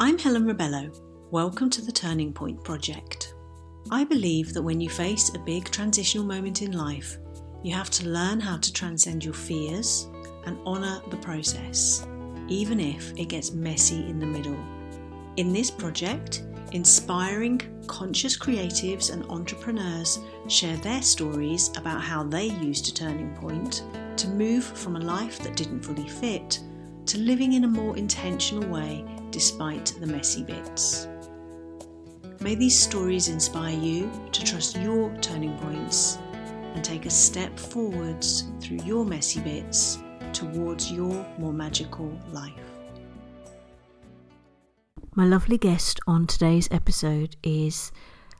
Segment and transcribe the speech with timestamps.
[0.00, 0.96] I'm Helen Rebello.
[1.32, 3.34] Welcome to the Turning Point Project.
[3.90, 7.18] I believe that when you face a big transitional moment in life,
[7.64, 10.06] you have to learn how to transcend your fears
[10.46, 12.06] and honour the process,
[12.46, 14.56] even if it gets messy in the middle.
[15.36, 22.86] In this project, inspiring conscious creatives and entrepreneurs share their stories about how they used
[22.86, 23.82] a turning point
[24.16, 26.60] to move from a life that didn't fully fit
[27.06, 31.08] to living in a more intentional way despite the messy bits.
[32.40, 36.18] May these stories inspire you to trust your turning points
[36.74, 39.98] and take a step forwards through your messy bits
[40.32, 42.52] towards your more magical life.
[45.14, 47.90] My lovely guest on today's episode is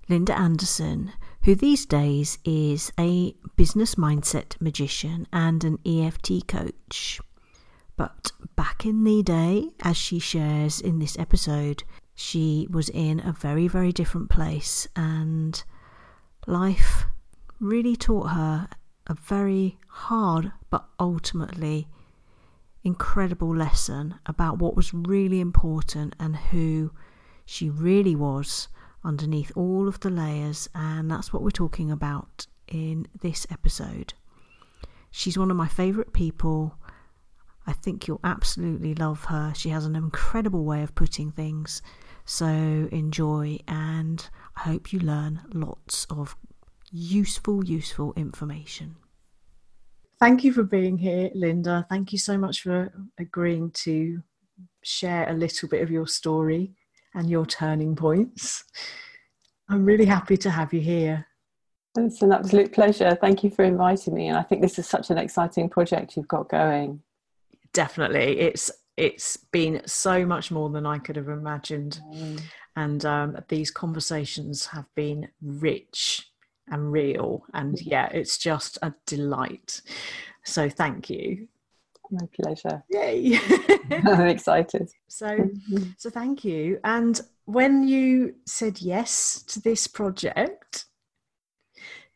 [0.09, 1.13] Linda Anderson,
[1.43, 7.21] who these days is a business mindset magician and an EFT coach.
[7.99, 11.83] But back in the day, as she shares in this episode,
[12.15, 15.63] she was in a very, very different place, and
[16.47, 17.05] life
[17.61, 18.69] really taught her
[19.09, 21.89] a very hard but ultimately
[22.85, 26.93] incredible lesson about what was really important and who
[27.45, 28.69] she really was
[29.05, 34.15] underneath all of the layers, and that's what we're talking about in this episode.
[35.11, 36.79] She's one of my favourite people.
[37.69, 39.53] I think you'll absolutely love her.
[39.55, 41.83] She has an incredible way of putting things.
[42.25, 46.35] So enjoy, and I hope you learn lots of
[46.91, 48.97] useful, useful information.
[50.19, 51.87] Thank you for being here, Linda.
[51.91, 54.23] Thank you so much for agreeing to
[54.83, 56.73] share a little bit of your story
[57.15, 58.65] and your turning points.
[59.69, 61.27] I'm really happy to have you here.
[61.99, 63.17] It's an absolute pleasure.
[63.21, 64.29] Thank you for inviting me.
[64.29, 67.03] And I think this is such an exciting project you've got going.
[67.79, 68.41] Definitely.
[68.41, 72.01] It's it's been so much more than I could have imagined.
[72.13, 72.41] Mm.
[72.75, 76.29] And um, these conversations have been rich
[76.67, 77.45] and real.
[77.55, 79.81] And yeah, it's just a delight.
[80.45, 81.47] So thank you.
[82.11, 82.83] My pleasure.
[82.91, 83.39] Yay.
[83.91, 84.91] I'm excited.
[85.07, 85.49] So
[85.99, 86.81] so thank you.
[86.83, 90.87] And when you said yes to this project,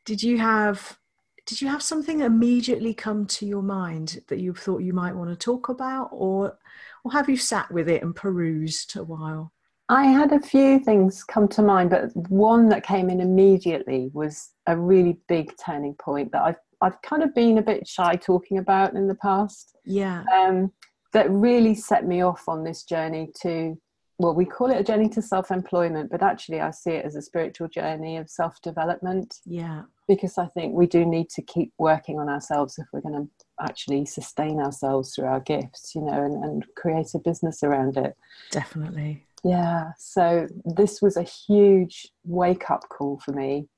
[0.04, 0.98] did you have
[1.46, 5.30] did you have something immediately come to your mind that you thought you might want
[5.30, 6.56] to talk about or
[7.04, 9.52] or have you sat with it and perused a while?
[9.88, 14.50] I had a few things come to mind, but one that came in immediately was
[14.66, 18.58] a really big turning point that I've I've kind of been a bit shy talking
[18.58, 19.76] about in the past.
[19.84, 20.24] Yeah.
[20.34, 20.72] Um,
[21.12, 23.78] that really set me off on this journey to
[24.18, 27.16] well, we call it a journey to self employment, but actually, I see it as
[27.16, 29.38] a spiritual journey of self development.
[29.44, 29.82] Yeah.
[30.08, 33.64] Because I think we do need to keep working on ourselves if we're going to
[33.64, 38.16] actually sustain ourselves through our gifts, you know, and, and create a business around it.
[38.50, 39.26] Definitely.
[39.44, 39.92] Yeah.
[39.98, 43.68] So this was a huge wake up call for me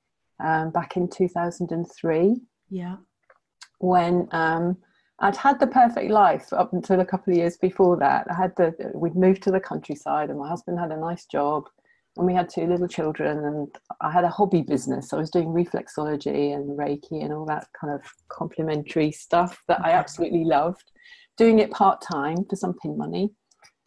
[0.43, 2.37] um, back in 2003.
[2.71, 2.97] Yeah.
[3.79, 4.79] When um,
[5.21, 8.27] I'd had the perfect life up until a couple of years before that.
[8.31, 11.69] I had the we'd moved to the countryside, and my husband had a nice job,
[12.17, 13.69] and we had two little children, and
[14.01, 15.11] I had a hobby business.
[15.11, 19.81] So I was doing reflexology and Reiki and all that kind of complementary stuff that
[19.85, 20.91] I absolutely loved.
[21.37, 23.31] Doing it part time for some pin money,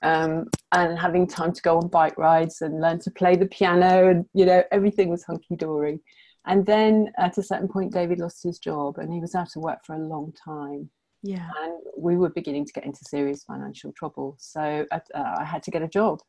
[0.01, 4.09] um, and having time to go on bike rides and learn to play the piano,
[4.09, 5.99] and you know everything was hunky dory.
[6.45, 9.63] And then at a certain point, David lost his job, and he was out of
[9.63, 10.89] work for a long time
[11.23, 11.49] yeah.
[11.61, 14.35] And we were beginning to get into serious financial trouble.
[14.39, 16.19] So uh, I had to get a job.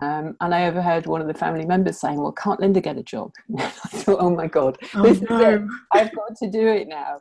[0.00, 3.02] Um, and I overheard one of the family members saying, Well, can't Linda get a
[3.02, 3.32] job?
[3.58, 5.40] I thought, Oh my God, oh, this no.
[5.40, 5.68] is it.
[5.92, 7.20] I've got to do it now.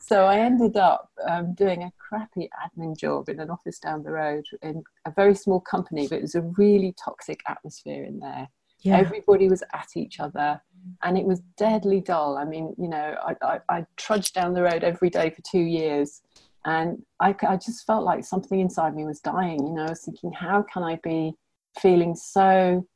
[0.00, 4.10] So I ended up um, doing a crappy admin job in an office down the
[4.10, 8.48] road in a very small company, but it was a really toxic atmosphere in there.
[8.80, 8.98] Yeah.
[8.98, 10.60] Everybody was at each other
[11.04, 12.36] and it was deadly dull.
[12.36, 15.60] I mean, you know, I, I, I trudged down the road every day for two
[15.60, 16.20] years
[16.64, 20.04] and I, I just felt like something inside me was dying you know i was
[20.04, 21.34] thinking how can i be
[21.80, 22.86] feeling so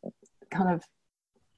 [0.51, 0.83] kind of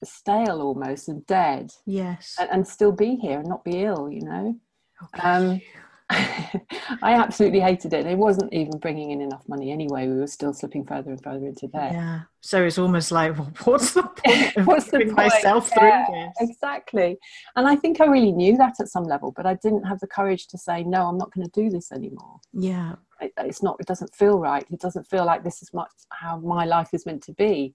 [0.05, 2.37] stale almost and dead yes.
[2.39, 4.55] and, and still be here and not be ill you know?
[5.03, 5.61] Oh, um,
[6.11, 8.07] I absolutely hated it.
[8.07, 10.09] It wasn't even bringing in enough money anyway.
[10.09, 11.93] We were still slipping further and further into debt.
[11.93, 12.21] Yeah.
[12.41, 15.13] So it's almost like, well, what's the point of what's the point?
[15.13, 16.51] myself yeah, through this?
[16.51, 17.19] Exactly.
[17.57, 20.07] And I think I really knew that at some level, but I didn't have the
[20.07, 22.41] courage to say, no, I'm not going to do this anymore.
[22.55, 22.95] Yeah.
[23.21, 23.77] It, it's not.
[23.79, 24.65] It doesn't feel right.
[24.71, 27.75] It doesn't feel like this is much how my life is meant to be.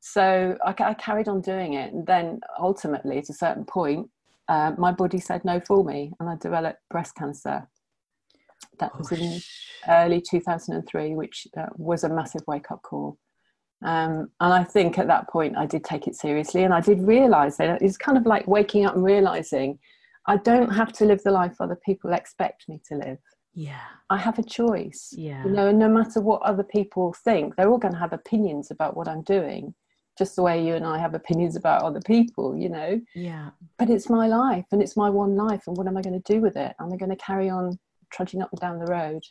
[0.00, 4.08] So I, I carried on doing it, and then ultimately, at a certain point,
[4.50, 7.68] uh, my body said no for me and I developed breast cancer.
[8.80, 9.40] That was in
[9.88, 13.16] early 2003, which uh, was a massive wake up call.
[13.84, 17.00] Um, and I think at that point I did take it seriously and I did
[17.00, 19.78] realize that it's kind of like waking up and realizing
[20.26, 23.18] I don't have to live the life other people expect me to live.
[23.54, 23.80] Yeah.
[24.10, 25.14] I have a choice.
[25.16, 25.44] Yeah.
[25.44, 28.72] You know, and no matter what other people think, they're all going to have opinions
[28.72, 29.74] about what I'm doing,
[30.20, 33.00] just the way you and I have opinions about other people, you know.
[33.14, 33.50] Yeah.
[33.78, 35.62] But it's my life and it's my one life.
[35.66, 36.74] And what am I going to do with it?
[36.78, 37.78] Am I going to carry on
[38.12, 39.22] trudging up and down the road?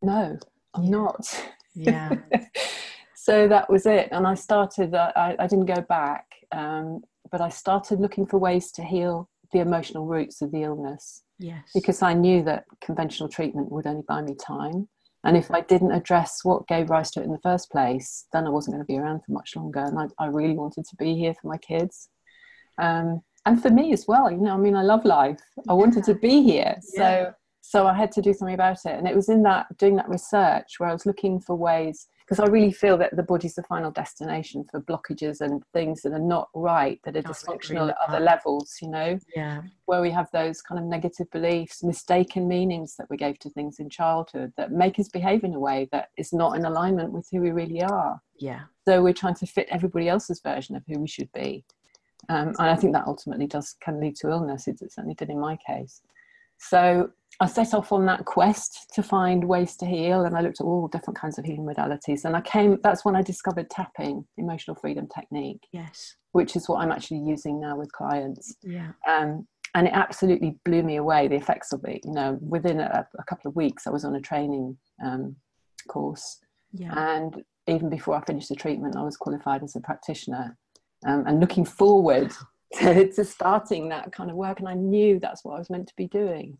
[0.00, 0.38] No,
[0.72, 0.90] I'm Yeah.
[0.90, 1.44] not.
[1.74, 2.12] Yeah.
[3.14, 4.08] so that was it.
[4.10, 8.72] And I started, I, I didn't go back, um, but I started looking for ways
[8.72, 11.72] to heal the emotional roots of the illness yes.
[11.74, 14.88] because I knew that conventional treatment would only buy me time.
[15.24, 18.46] And if I didn't address what gave rise to it in the first place, then
[18.46, 19.80] I wasn't going to be around for much longer.
[19.80, 22.08] And I, I really wanted to be here for my kids.
[22.78, 25.40] Um, and for me as well, you know, I mean, I love life.
[25.68, 26.76] I wanted to be here.
[26.80, 27.30] So, Yeah.
[27.60, 28.98] so I had to do something about it.
[28.98, 32.40] And it was in that, doing that research where I was looking for ways, because
[32.40, 36.18] I really feel that the body's the final destination for blockages and things that are
[36.18, 39.62] not right, that are agree dysfunctional at other levels, you know Yeah.
[39.84, 43.78] where we have those kind of negative beliefs, mistaken meanings that we gave to things
[43.78, 47.28] in childhood that make us behave in a way that is not in alignment with
[47.30, 48.20] who we really are.
[48.38, 48.62] Yeah.
[48.88, 51.64] So we're trying to fit everybody else's version of who we should be.
[52.28, 54.66] Um, and I think that ultimately does can lead to illness.
[54.66, 56.02] It certainly did in my case.
[56.58, 57.10] So
[57.40, 60.64] I set off on that quest to find ways to heal, and I looked at
[60.64, 62.24] all different kinds of healing modalities.
[62.24, 62.78] And I came.
[62.82, 66.16] That's when I discovered tapping, emotional freedom technique, Yes.
[66.32, 68.92] which is what I'm actually using now with clients Yeah.
[69.08, 73.06] um, and it absolutely blew me away the effects of it you know within a,
[73.18, 75.36] a couple of weeks i was on a training um,
[75.88, 76.38] course
[76.72, 76.92] Yeah.
[77.16, 80.56] and even before i finished the treatment i was qualified as a practitioner
[81.06, 82.32] um, and looking forward
[82.74, 85.86] to, to starting that kind of work and i knew that's what i was meant
[85.86, 86.56] to be doing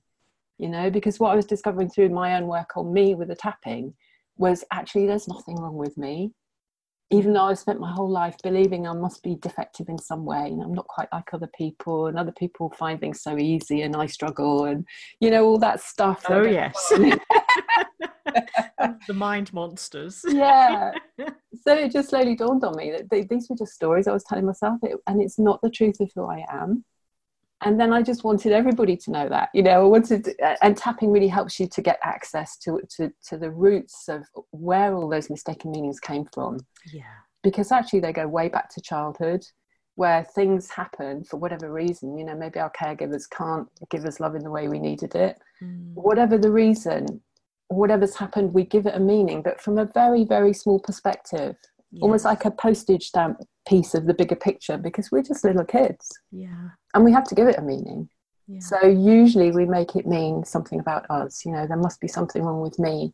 [0.58, 3.34] you know because what i was discovering through my own work on me with the
[3.34, 3.92] tapping
[4.38, 6.32] was actually there's nothing wrong with me
[7.10, 10.46] even though I've spent my whole life believing I must be defective in some way
[10.46, 13.94] and I'm not quite like other people and other people find things so easy and
[13.94, 14.84] I struggle and
[15.20, 16.24] you know all that stuff.
[16.28, 16.92] Oh, yes.
[19.06, 20.24] the mind monsters.
[20.28, 20.92] yeah.
[21.64, 24.22] So it just slowly dawned on me that th- these were just stories I was
[24.22, 26.84] telling myself it, and it's not the truth of who I am.
[27.62, 30.28] And then I just wanted everybody to know that, you know, I wanted,
[30.62, 34.94] and tapping really helps you to get access to, to, to the roots of where
[34.94, 36.58] all those mistaken meanings came from
[36.92, 37.02] Yeah.
[37.42, 39.44] because actually they go way back to childhood
[39.96, 44.34] where things happen for whatever reason you know maybe our caregivers can't give us love
[44.36, 45.94] in the way we needed it Mm.
[45.94, 47.06] whatever the reason
[47.68, 51.56] whatever's happened we give it a meaning but from a very very small perspective
[52.02, 56.10] almost like a postage stamp piece of the bigger picture because we're just little kids
[56.30, 56.70] Yeah.
[56.94, 58.08] and we have to give it a meaning
[58.46, 58.60] Yeah.
[58.60, 61.44] so usually we make it mean something about us.
[61.44, 63.12] You know, there must be something wrong with me.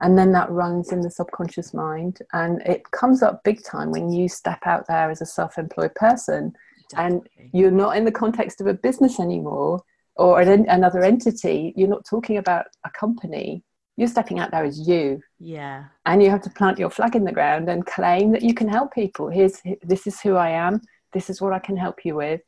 [0.00, 2.18] And then that runs in the subconscious mind.
[2.32, 5.94] And it comes up big time when you step out there as a self employed
[5.94, 6.52] person
[6.96, 9.80] and you're not in the context of a business anymore
[10.16, 11.72] or an, another entity.
[11.76, 13.62] You're not talking about a company.
[13.96, 15.20] You're stepping out there as you.
[15.38, 15.84] Yeah.
[16.06, 18.68] And you have to plant your flag in the ground and claim that you can
[18.68, 19.28] help people.
[19.28, 20.80] Here's this is who I am.
[21.12, 22.40] This is what I can help you with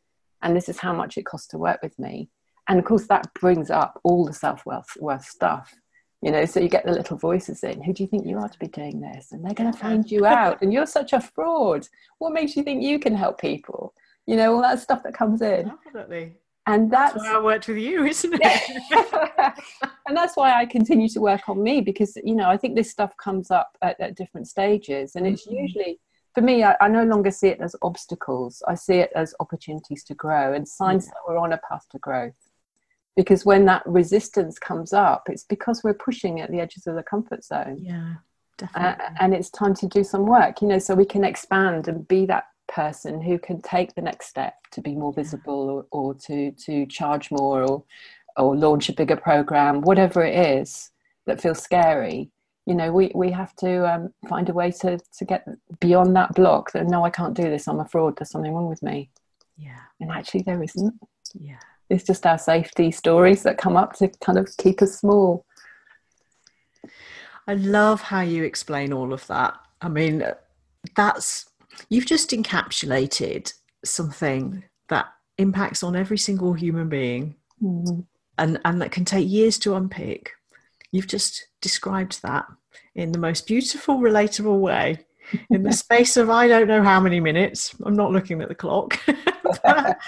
[0.43, 2.29] and this is how much it costs to work with me.
[2.69, 5.75] And of course, that brings up all the self worth worth stuff,
[6.21, 6.45] you know.
[6.45, 7.83] So you get the little voices in.
[7.83, 9.33] Who do you think you are to be doing this?
[9.33, 10.63] And they're going to find you out.
[10.63, 11.87] And you're such a fraud.
[12.19, 13.95] What makes you think you can help people?
[14.27, 15.73] You know, all that stuff that comes in.
[15.85, 16.35] Definitely.
[16.69, 18.63] And that's, That's why I worked with you, isn't it?
[20.09, 22.91] and that's why I continue to work on me because you know I think this
[22.91, 25.61] stuff comes up at, at different stages, and it's Mhm.
[25.63, 26.01] usually
[26.35, 26.65] for me.
[26.65, 30.53] I, I no longer see it as obstacles; I see it as opportunities to grow
[30.55, 31.11] and signs Yeah.
[31.15, 32.35] that we're on a path to growth.
[33.15, 37.03] Because when that resistance comes up, it's because we're pushing at the edges of the
[37.03, 38.15] comfort zone, yeah.
[38.61, 39.17] uh, Definitely.
[39.21, 40.61] and it's time to do some work.
[40.63, 44.29] You know, so we can expand and be that person who can take the next
[44.29, 47.85] step to be more visible or, or to to charge more or
[48.37, 50.91] or launch a bigger program whatever it is
[51.27, 52.31] that feels scary
[52.67, 55.47] you know we we have to um, find a way to to get
[55.81, 58.69] beyond that block that no i can't do this i'm a fraud there's something wrong
[58.69, 59.11] with me
[59.57, 59.79] yeah.
[60.01, 60.95] and actually there isn't
[61.35, 61.59] Yeah.
[61.89, 65.47] it's just our safety stories that come up to kind of keep us small
[67.49, 69.57] I love how you explain all of that.
[69.81, 70.25] I mean,
[70.97, 71.47] that's
[71.91, 73.53] you've just encapsulated
[73.85, 75.07] something that
[75.39, 78.05] impacts on every single human being Mhm.
[78.39, 80.33] and, and that can take years to unpick.
[80.93, 82.47] You've just described that
[82.95, 85.07] in the most beautiful, relatable way
[85.51, 87.75] in the space of I don't know how many minutes.
[87.85, 88.99] I'm not looking at the clock.
[89.63, 89.99] but,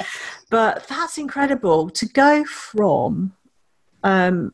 [0.51, 3.35] but that's incredible to go from,
[4.03, 4.53] um,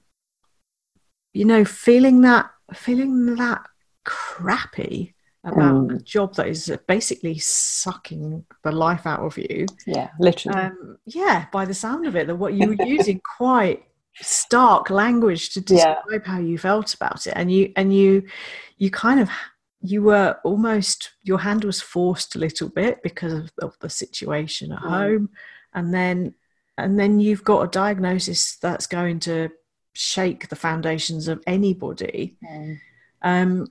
[1.33, 3.67] you know, feeling that feeling that
[4.05, 5.14] crappy
[5.45, 5.97] about mm.
[5.97, 9.67] a job that is basically sucking the life out of you.
[9.87, 10.59] Yeah, literally.
[10.59, 13.85] Um, yeah, by the sound of it, that what you were using quite
[14.21, 16.19] stark language to describe yeah.
[16.25, 18.25] how you felt about it, and you and you
[18.79, 19.29] you kind of
[19.81, 24.73] you were almost your hand was forced a little bit because of, of the situation
[24.73, 24.89] at mm.
[24.89, 25.29] home,
[25.75, 26.35] and then
[26.79, 29.51] and then you've got a diagnosis that's going to
[29.93, 32.37] shake the foundations of anybody.
[32.43, 32.81] Mm.
[33.23, 33.69] Um,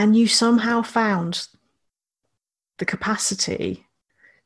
[0.00, 1.46] and you somehow found
[2.78, 3.86] the capacity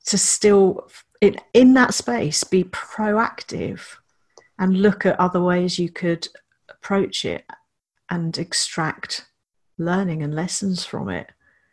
[0.05, 3.81] to still in, in that space be proactive
[4.59, 6.27] and look at other ways you could
[6.69, 7.45] approach it
[8.11, 9.27] and extract
[9.79, 11.31] learning and lessons from it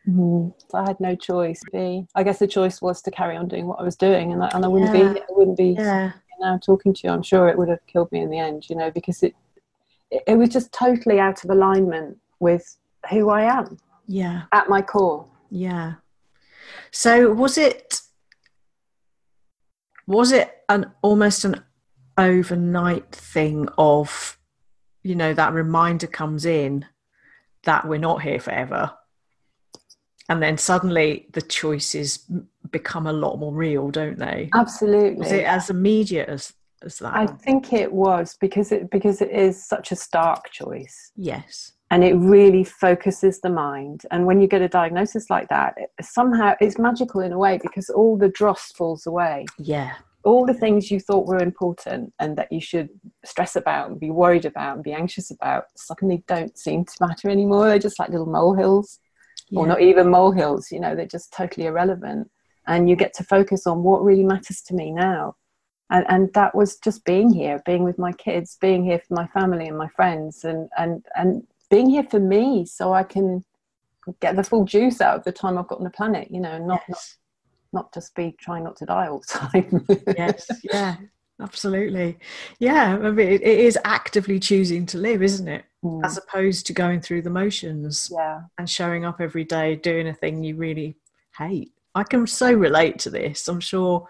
[0.07, 0.49] mm-hmm.
[0.77, 3.83] i had no choice i guess the choice was to carry on doing what i
[3.83, 5.13] was doing and I, and I wouldn't yeah.
[5.13, 6.11] be i wouldn't be yeah.
[6.39, 8.75] now talking to you i'm sure it would have killed me in the end you
[8.75, 9.33] know because it
[10.27, 12.77] it was just totally out of alignment with
[13.09, 13.77] who I am.
[14.07, 14.43] Yeah.
[14.51, 15.27] At my core.
[15.49, 15.95] Yeah.
[16.91, 18.01] So was it
[20.07, 21.63] was it an almost an
[22.17, 24.37] overnight thing of
[25.03, 26.85] you know that reminder comes in
[27.63, 28.91] that we're not here forever
[30.29, 32.25] and then suddenly the choices
[32.71, 36.53] become a lot more real don't they absolutely was it as immediate as
[36.83, 41.11] as that i think it was because it because it is such a stark choice
[41.15, 44.03] yes and it really focuses the mind.
[44.11, 47.59] And when you get a diagnosis like that it, somehow it's magical in a way
[47.61, 49.45] because all the dross falls away.
[49.59, 49.95] Yeah.
[50.23, 52.89] All the things you thought were important and that you should
[53.25, 57.29] stress about and be worried about and be anxious about suddenly don't seem to matter
[57.29, 57.67] anymore.
[57.67, 58.99] They're just like little molehills.
[59.49, 59.59] Yeah.
[59.59, 62.31] or not even molehills you know they're just totally irrelevant.
[62.67, 65.35] And you get to focus on what really matters to me now.
[65.89, 69.27] And, and that was just being here being with my kids being here for my
[69.27, 73.43] family and my friends and and and being here for me so I can
[74.19, 76.57] get the full juice out of the time I've got on the planet, you know,
[76.59, 77.17] not, yes.
[77.71, 80.15] not, not just be trying not to die all the time.
[80.17, 80.97] yes, yeah,
[81.41, 82.19] absolutely.
[82.59, 85.65] Yeah, I mean, it, it is actively choosing to live, isn't it?
[85.83, 86.03] Mm.
[86.03, 88.41] As opposed to going through the motions yeah.
[88.59, 90.95] and showing up every day doing a thing you really
[91.37, 91.71] hate.
[91.95, 93.47] I can so relate to this.
[93.47, 94.07] I'm sure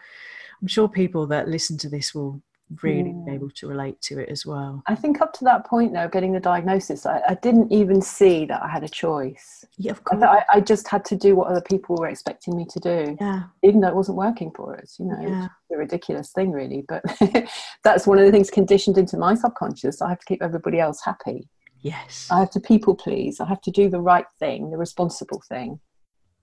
[0.62, 2.42] I'm sure people that listen to this will
[2.82, 4.82] really be able to relate to it as well.
[4.88, 8.46] I think up to that point, though, getting the diagnosis, I, I didn't even see
[8.46, 9.66] that I had a choice.
[9.78, 10.24] Yeah, of course.
[10.24, 13.18] I, I, just had to do what other people were expecting me to do.
[13.20, 13.44] Yeah.
[13.64, 15.48] Even though it wasn't working for us, you know, yeah.
[15.74, 16.86] a ridiculous thing, really.
[16.88, 17.04] But
[17.84, 20.02] that's one of the things conditioned into my subconscious.
[20.02, 21.50] I have to keep everybody else happy.
[21.82, 22.28] Yes.
[22.32, 23.40] I have to people please.
[23.40, 25.80] I have to do the right thing, the responsible thing.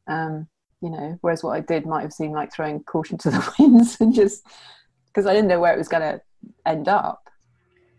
[0.08, 0.49] Um,
[0.80, 3.97] you know, whereas what I did might have seemed like throwing caution to the winds
[4.00, 4.47] and just
[5.18, 6.20] because I didn't know where it was going to
[6.64, 7.28] end up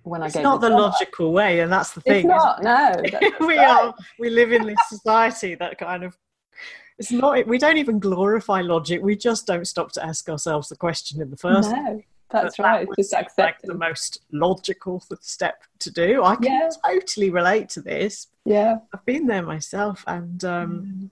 [0.04, 0.42] when it's I gave.
[0.42, 2.20] It's not the, the logical way, and that's the thing.
[2.20, 2.64] It's not.
[2.64, 2.96] No,
[3.46, 3.68] we right.
[3.68, 3.94] are.
[4.18, 6.18] We live in this society that kind of.
[6.98, 7.46] It's not.
[7.46, 9.02] We don't even glorify logic.
[9.02, 11.72] We just don't stop to ask ourselves the question in the first.
[11.72, 12.88] No, that's but right.
[12.88, 16.24] That just accept like the most logical step to do.
[16.24, 16.70] I can yeah.
[16.86, 18.28] totally relate to this.
[18.46, 21.10] Yeah, I've been there myself, and um, mm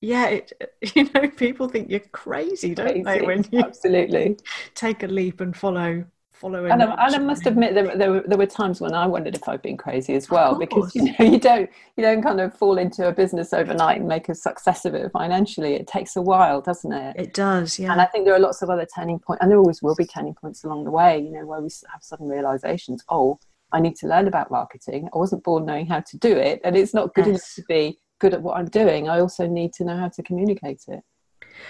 [0.00, 0.52] yeah, it,
[0.94, 3.02] you know, people think you're crazy, don't crazy.
[3.02, 3.22] they?
[3.22, 4.38] When you absolutely
[4.74, 6.04] take a leap and follow
[6.40, 6.64] follow.
[6.64, 9.36] And, I, and I must admit, there, there, were, there were times when I wondered
[9.36, 12.56] if I'd been crazy as well, because you know you don't you don't kind of
[12.56, 15.74] fall into a business overnight and make a success of it financially.
[15.74, 17.16] It takes a while, doesn't it?
[17.18, 17.92] It does, yeah.
[17.92, 20.06] And I think there are lots of other turning points, and there always will be
[20.06, 21.18] turning points along the way.
[21.18, 23.04] You know, where we have sudden realizations.
[23.08, 23.38] Oh,
[23.72, 25.08] I need to learn about marketing.
[25.14, 27.28] I wasn't born knowing how to do it, and it's not good yes.
[27.28, 30.22] enough to be good at what I'm doing, I also need to know how to
[30.22, 31.00] communicate it.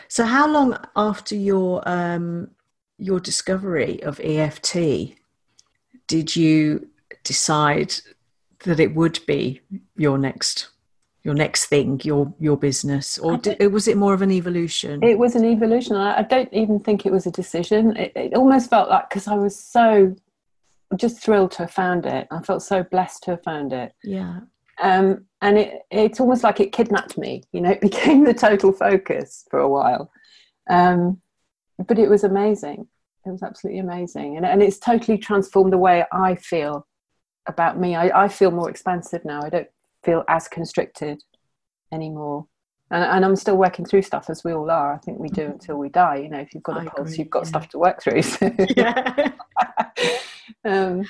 [0.08, 2.50] So, how long after your um,
[2.98, 5.16] your discovery of EFT
[6.06, 6.88] did you
[7.24, 7.94] decide
[8.64, 9.60] that it would be
[9.96, 10.68] your next
[11.22, 15.02] your next thing, your your business, or did, was it more of an evolution?
[15.02, 15.96] It was an evolution.
[15.96, 17.96] I, I don't even think it was a decision.
[17.96, 20.16] It, it almost felt like because I was so
[20.96, 22.26] just thrilled to have found it.
[22.30, 23.92] I felt so blessed to have found it.
[24.02, 24.40] Yeah.
[24.80, 27.44] Um, and it, it's almost like it kidnapped me.
[27.52, 30.10] You know, it became the total focus for a while.
[30.68, 31.20] Um,
[31.86, 32.86] but it was amazing.
[33.26, 36.86] It was absolutely amazing, and and it's totally transformed the way I feel
[37.46, 37.94] about me.
[37.94, 39.42] I, I feel more expansive now.
[39.42, 39.68] I don't
[40.02, 41.22] feel as constricted
[41.92, 42.46] anymore.
[42.90, 44.94] And, and, I'm still working through stuff as we all are.
[44.94, 46.16] I think we do until we die.
[46.16, 47.48] You know, if you've got a I pulse, agree, you've got yeah.
[47.48, 48.22] stuff to work through.
[48.22, 48.50] So.
[48.76, 49.32] Yeah.
[50.64, 51.04] um,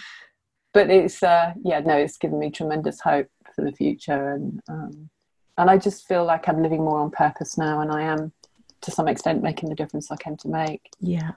[0.74, 3.28] but it's uh, yeah, no, it's given me tremendous hope
[3.60, 5.10] for the future and um,
[5.58, 8.32] and I just feel like I'm living more on purpose now and I am
[8.80, 10.88] to some extent making the difference I came to make.
[11.00, 11.32] Yeah.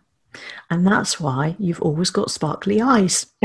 [0.70, 3.26] And that's why you've always got sparkly eyes.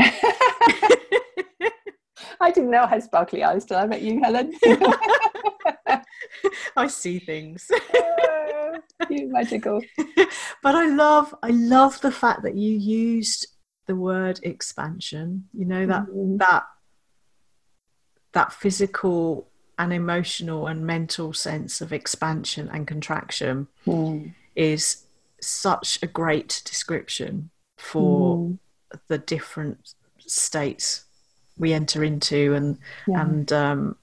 [2.39, 4.53] I didn't know I had sparkly eyes till I met you, Helen.
[6.77, 7.69] I see things.
[9.09, 9.81] you magical.
[10.63, 13.47] But I love, I love the fact that you used
[13.87, 15.49] the word expansion.
[15.53, 16.37] You know that mm-hmm.
[16.37, 16.63] that
[18.33, 24.33] that physical and emotional and mental sense of expansion and contraction mm.
[24.55, 25.05] is
[25.41, 28.59] such a great description for mm.
[29.07, 31.05] the different states
[31.57, 33.21] we enter into and yeah.
[33.21, 33.95] and um,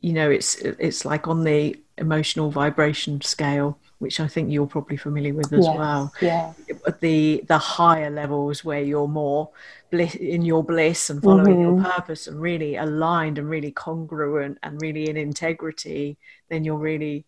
[0.00, 4.96] you know it's it's like on the emotional vibration scale which I think you're probably
[4.96, 6.12] familiar with as yes, well.
[6.20, 6.52] Yeah.
[6.98, 9.50] The the higher levels where you're more
[9.92, 11.84] bliss, in your bliss and following mm-hmm.
[11.84, 16.18] your purpose and really aligned and really congruent and really in integrity,
[16.50, 17.26] then you're really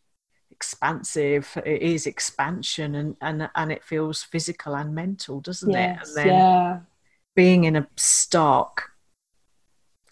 [0.50, 1.56] expansive.
[1.64, 6.08] It is expansion and and and it feels physical and mental, doesn't yes, it?
[6.08, 6.80] And then yeah.
[7.36, 8.90] being in a stark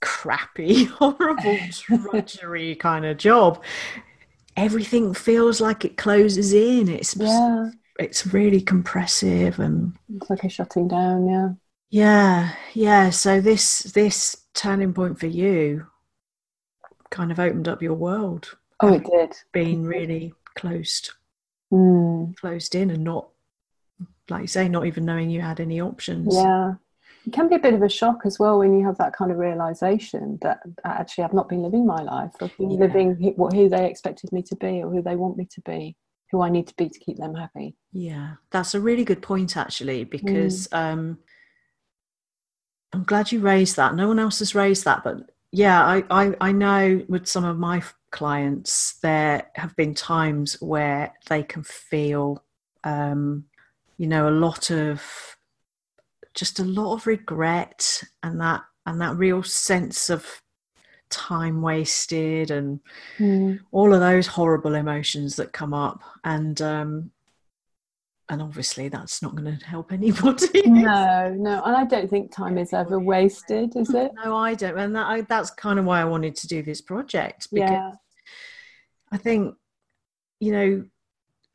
[0.00, 3.64] crappy, horrible, drudgery kind of job
[4.57, 6.89] everything feels like it closes in.
[6.89, 7.71] It's yeah.
[7.99, 11.27] it's really compressive and it's like a shutting down.
[11.27, 11.49] Yeah.
[11.91, 13.11] Yeah, yeah.
[13.11, 15.87] So this this turning point for you
[17.11, 18.57] kind of opened up your world.
[18.81, 19.35] Oh, it did.
[19.53, 21.13] Being really closed,
[21.71, 22.35] mm.
[22.37, 23.29] closed in, and not
[24.31, 26.35] like you say, not even knowing you had any options.
[26.35, 26.75] Yeah,
[27.25, 29.31] it can be a bit of a shock as well when you have that kind
[29.31, 32.33] of realization that actually I've not been living my life.
[32.41, 32.81] I've been yeah.
[32.81, 35.97] living what who they expected me to be or who they want me to be,
[36.31, 37.76] who I need to be to keep them happy.
[37.93, 40.79] Yeah, that's a really good point actually because mm.
[40.79, 41.19] um,
[42.93, 43.95] I'm glad you raised that.
[43.95, 47.59] No one else has raised that, but yeah, I, I I know with some of
[47.59, 52.43] my clients there have been times where they can feel
[52.83, 53.45] um,
[53.97, 55.02] you know a lot of
[56.35, 60.43] just a lot of regret and that and that real sense of
[61.11, 62.81] time wasted and
[63.19, 63.59] mm.
[63.71, 67.11] all of those horrible emotions that come up and um
[68.31, 72.57] and obviously that's not going to help anybody no no and i don't think time
[72.57, 76.01] is ever wasted is it no i don't and that, I, that's kind of why
[76.01, 77.92] i wanted to do this project because yeah.
[79.12, 79.55] i think
[80.40, 80.85] you know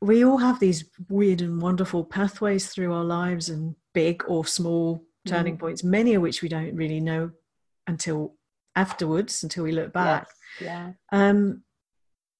[0.00, 5.04] we all have these weird and wonderful pathways through our lives and big or small
[5.26, 5.58] turning mm.
[5.58, 7.32] points, many of which we don't really know
[7.88, 8.36] until
[8.76, 10.28] afterwards, until we look back.
[10.60, 10.68] Yes.
[10.70, 10.92] Yeah.
[11.10, 11.64] Um,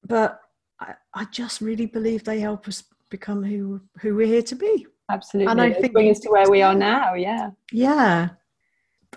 [0.06, 0.40] but
[0.78, 4.86] I, I, just really believe they help us become who who we're here to be.
[5.10, 5.50] Absolutely.
[5.50, 7.14] And I think bring us to where we are now.
[7.14, 7.50] Yeah.
[7.72, 8.28] Yeah.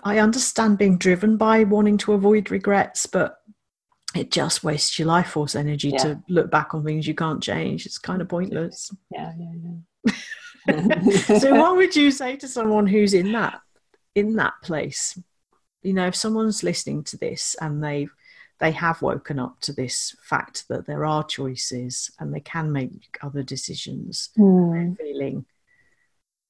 [0.02, 3.36] I understand being driven by wanting to avoid regrets, but
[4.16, 5.98] it just wastes your life force energy yeah.
[5.98, 7.86] to look back on things you can't change.
[7.86, 8.90] It's kind of pointless.
[9.12, 10.12] Yeah, yeah, yeah.
[11.40, 13.60] so what would you say to someone who's in that
[14.14, 15.18] in that place
[15.82, 18.06] you know if someone's listening to this and they
[18.60, 23.18] they have woken up to this fact that there are choices and they can make
[23.22, 24.96] other decisions mm.
[24.98, 25.44] feeling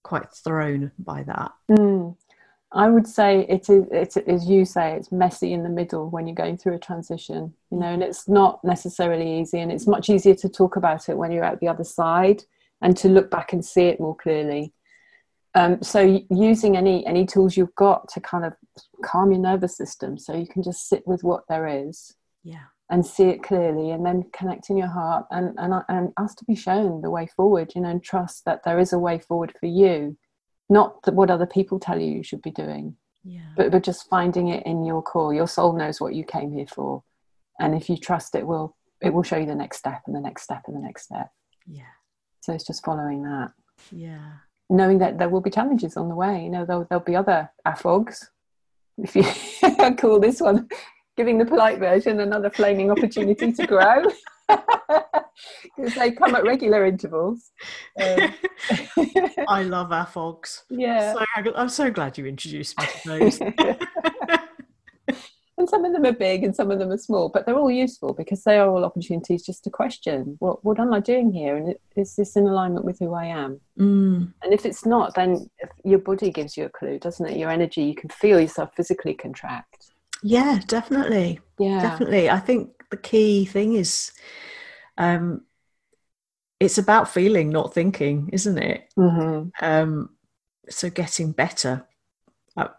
[0.02, 2.14] quite thrown by that mm.
[2.74, 6.26] I would say it is, it, as you say, it's messy in the middle when
[6.26, 9.60] you're going through a transition, you know, and it's not necessarily easy.
[9.60, 12.42] And it's much easier to talk about it when you're at the other side
[12.82, 14.72] and to look back and see it more clearly.
[15.54, 18.54] Um, so using any any tools you've got to kind of
[19.04, 23.04] calm your nervous system, so you can just sit with what there is, yeah, and
[23.04, 26.54] see it clearly, and then connect in your heart and and and ask to be
[26.54, 29.66] shown the way forward, you know, and trust that there is a way forward for
[29.66, 30.16] you,
[30.70, 34.48] not what other people tell you you should be doing, yeah, but but just finding
[34.48, 35.34] it in your core.
[35.34, 37.02] Your soul knows what you came here for,
[37.60, 40.20] and if you trust it, will it will show you the next step and the
[40.20, 41.28] next step and the next step.
[41.66, 41.92] Yeah.
[42.42, 43.52] So it's just following that.
[43.92, 44.32] Yeah.
[44.68, 46.44] Knowing that there will be challenges on the way.
[46.44, 48.26] You know, there'll, there'll be other AFOGs.
[48.98, 49.24] If you
[49.96, 50.68] call this one,
[51.16, 54.04] giving the polite version another flaming opportunity to grow.
[55.76, 57.52] Because they come at regular intervals.
[58.00, 58.34] Um,
[59.48, 60.64] I love AFOGs.
[60.68, 61.14] Yeah.
[61.14, 63.38] So, I'm so glad you introduced me to those
[65.62, 67.70] and some of them are big and some of them are small but they're all
[67.70, 71.56] useful because they are all opportunities just to question what what am i doing here?
[71.56, 73.60] And is this in alignment with who i am?
[73.78, 74.32] Mm.
[74.42, 75.48] and if it's not then
[75.84, 77.38] your body gives you a clue doesn't it?
[77.38, 79.92] Your energy you can feel yourself physically contract.
[80.24, 81.40] Yeah definitely.
[81.58, 81.80] Yeah.
[81.80, 82.28] Definitely.
[82.28, 84.10] I think the key thing is
[84.98, 85.42] um
[86.58, 88.92] it's about feeling not thinking isn't it?
[88.98, 89.64] Mm-hmm.
[89.64, 90.10] um
[90.68, 91.86] so getting better
[92.56, 92.74] at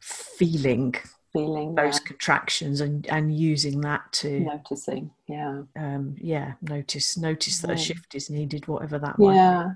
[0.00, 0.94] feeling
[1.32, 2.06] feeling those yeah.
[2.06, 7.74] contractions and and using that to noticing yeah um yeah notice notice that yeah.
[7.74, 9.70] a shift is needed whatever that yeah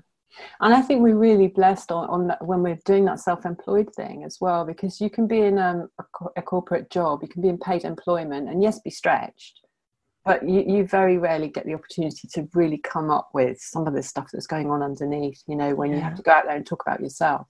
[0.61, 4.23] and I think we're really blessed on, on that when we're doing that self-employed thing
[4.23, 7.49] as well, because you can be in um, a, a, corporate job, you can be
[7.49, 9.61] in paid employment, and yes, be stretched,
[10.25, 13.93] but you, you very rarely get the opportunity to really come up with some of
[13.93, 15.41] the stuff that's going on underneath.
[15.47, 15.97] You know, when yeah.
[15.97, 17.47] you have to go out there and talk about yourself,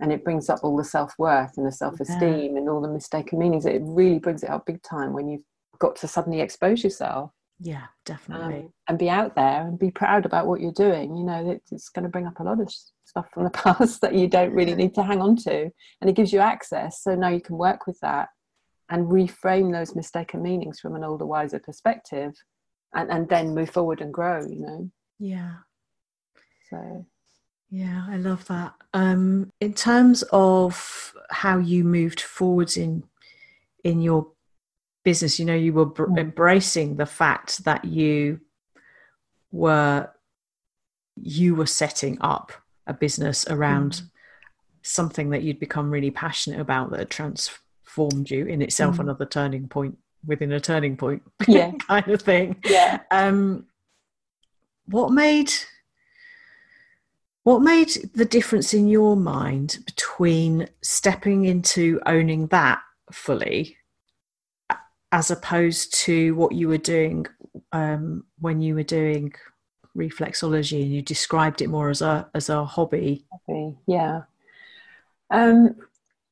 [0.00, 2.58] and it brings up all the self-worth and the self-esteem yeah.
[2.58, 3.66] and all the mistaken meanings.
[3.66, 5.44] It really brings it up big time when you've
[5.78, 7.30] got to suddenly expose yourself.
[7.58, 8.60] Yeah definitely.
[8.60, 11.14] Um, and be out there and be proud about what you're doing.
[11.14, 12.72] You know it, it's going to bring up a lot of
[13.04, 16.16] stuff from the past that you don't really need to hang on to and it
[16.16, 17.02] gives you access.
[17.02, 18.28] So now you can work with that
[18.88, 22.32] and reframe those mistaken meanings from an older wiser perspective
[22.94, 24.90] and, and then move forward and grow you know?
[25.18, 25.54] Yeah.
[26.70, 27.04] So
[27.70, 33.02] yeah i love that um in terms of how you moved forwards in
[33.84, 34.28] in your
[35.04, 36.18] business you know you were br- mm.
[36.18, 38.40] embracing the fact that you
[39.50, 40.08] were
[41.16, 42.52] you were setting up
[42.86, 44.10] a business around mm.
[44.82, 49.00] something that you'd become really passionate about that had transformed you in itself mm.
[49.00, 53.64] another turning point within a turning point yeah kind of thing yeah um
[54.86, 55.52] what made
[57.46, 62.80] what made the difference in your mind between stepping into owning that
[63.12, 63.76] fully
[65.12, 67.24] as opposed to what you were doing
[67.70, 69.32] um, when you were doing
[69.96, 73.24] reflexology and you described it more as a as a hobby
[73.86, 74.22] yeah
[75.30, 75.76] um,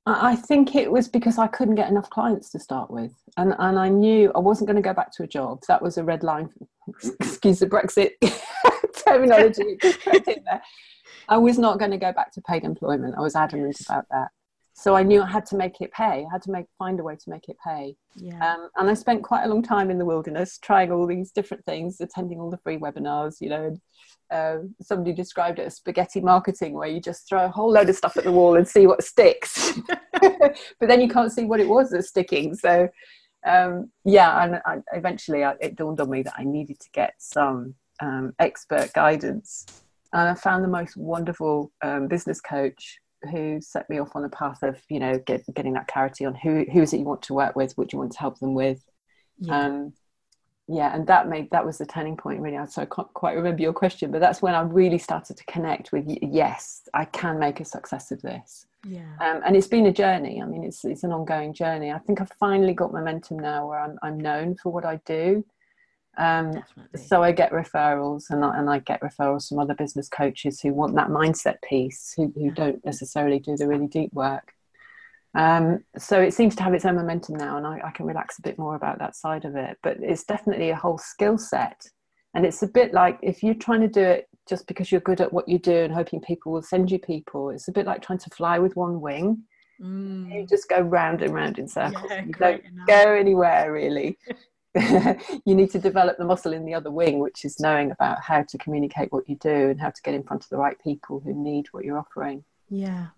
[0.07, 3.79] I think it was because I couldn't get enough clients to start with, and and
[3.79, 5.63] I knew I wasn't going to go back to a job.
[5.67, 6.51] That was a red line.
[7.21, 8.11] Excuse the Brexit
[9.05, 9.79] terminology.
[11.29, 13.15] I was not going to go back to paid employment.
[13.17, 14.29] I was adamant about that
[14.77, 16.27] so I knew I had to make it pay.
[16.29, 17.97] I had to make find a way to make it pay.
[18.17, 18.55] Yeah.
[18.55, 21.65] Um, and I spent quite a long time in the wilderness trying all these different
[21.65, 23.41] things, attending all the free webinars.
[23.41, 23.77] You know,
[24.33, 27.95] uh, somebody described it as spaghetti marketing, where you just throw a whole load of
[27.95, 29.79] stuff at the wall and see what sticks,
[30.21, 32.57] but then you can't see what it was that's sticking.
[32.57, 32.89] So
[33.47, 37.15] um, yeah, and I, eventually I, it dawned on me that I needed to get
[37.19, 39.84] some um, expert guidance.
[40.15, 43.01] And I found the most wonderful um, business coach
[43.31, 46.35] who set me off on the path of you know get, getting that clarity on
[46.35, 48.39] who who is it you want to work with what do you want to help
[48.39, 48.83] them with.
[49.39, 49.59] Yeah.
[49.59, 49.93] um
[50.69, 52.59] yeah and that made that was the turning point really.
[52.69, 55.93] So i can't quite remember your question but that's when i really started to connect
[55.93, 58.67] with yes i can make a success of this.
[58.87, 59.17] Yeah.
[59.19, 60.43] Um, and it's been a journey.
[60.43, 61.91] I mean it's it's an ongoing journey.
[61.91, 65.45] I think i've finally got momentum now where i'm, I'm known for what i do
[66.17, 66.63] um,
[66.95, 70.73] so I get referrals, and I, and I get referrals from other business coaches who
[70.73, 74.53] want that mindset piece, who, who don't necessarily do the really deep work.
[75.35, 78.39] Um, so it seems to have its own momentum now, and I, I, can relax
[78.39, 79.79] a bit more about that side of it.
[79.83, 81.85] But it's definitely a whole skill set,
[82.35, 85.21] and it's a bit like if you're trying to do it just because you're good
[85.21, 87.51] at what you do and hoping people will send you people.
[87.51, 89.43] It's a bit like trying to fly with one wing.
[89.81, 90.33] Mm.
[90.33, 92.05] You just go round and round in circles.
[92.09, 92.87] Yeah, you don't enough.
[92.87, 94.19] go anywhere really.
[95.45, 98.43] you need to develop the muscle in the other wing, which is knowing about how
[98.43, 101.21] to communicate what you do and how to get in front of the right people
[101.21, 102.45] who need what you're offering.
[102.69, 103.09] Yeah.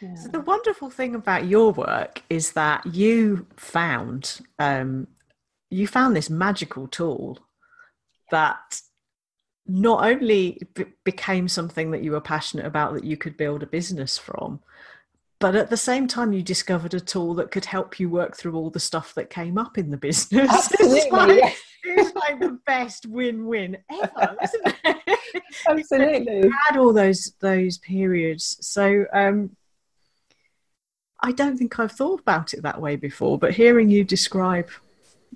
[0.00, 0.14] yeah.
[0.14, 5.08] So the wonderful thing about your work is that you found um,
[5.70, 7.38] you found this magical tool
[8.30, 8.80] that
[9.66, 13.66] not only b- became something that you were passionate about that you could build a
[13.66, 14.60] business from,
[15.40, 18.54] but at the same time you discovered a tool that could help you work through
[18.54, 20.50] all the stuff that came up in the business.
[20.52, 25.18] Absolutely, it's, like, it's like the best win-win ever isn't it?
[25.68, 26.50] Absolutely.
[26.68, 28.58] had all those those periods.
[28.60, 29.56] So um,
[31.20, 34.68] I don't think I've thought about it that way before but hearing you describe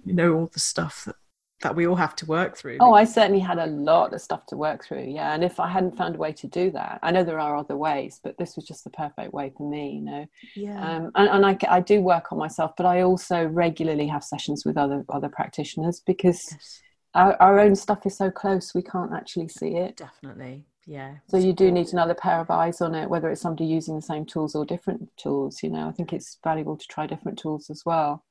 [0.05, 1.17] you know all the stuff that
[1.63, 2.77] that we all have to work through.
[2.81, 5.05] Oh, I certainly had a lot of stuff to work through.
[5.05, 5.33] Yeah.
[5.33, 7.77] And if I hadn't found a way to do that, I know there are other
[7.77, 10.27] ways, but this was just the perfect way for me, you know.
[10.55, 10.97] Yeah.
[10.97, 14.65] Um, and, and I, I do work on myself, but I also regularly have sessions
[14.65, 16.83] with other other practitioners because yes.
[17.15, 19.97] our, our own stuff is so close, we can't actually see it.
[19.97, 20.65] Definitely.
[20.87, 21.15] Yeah.
[21.29, 24.03] So you do need another pair of eyes on it, whether it's somebody using the
[24.03, 25.63] same tools or different tools.
[25.63, 28.23] You know, I think it's valuable to try different tools as well.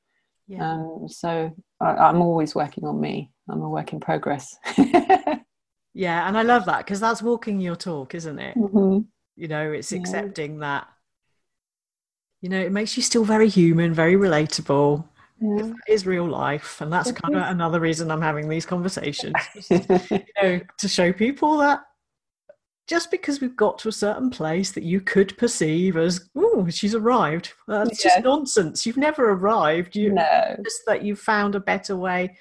[0.46, 0.72] Yeah.
[0.72, 3.30] Um, so I, am always working on me.
[3.48, 4.56] I'm a work in progress.
[5.94, 8.56] yeah, and I love that because that's walking your talk, isn't it?
[8.56, 9.00] Mm-hmm.
[9.36, 9.98] You know, it's yeah.
[9.98, 10.86] accepting that.
[12.42, 15.04] You know, it makes you still very human, very relatable.
[15.40, 15.72] Yeah.
[15.88, 19.34] Is real life, and that's kind of another reason I'm having these conversations.
[19.68, 21.80] you know, to show people that
[22.86, 26.94] just because we've got to a certain place that you could perceive as oh she's
[26.94, 30.56] arrived that's just nonsense you've never arrived you no.
[30.62, 32.36] just that you've found a better way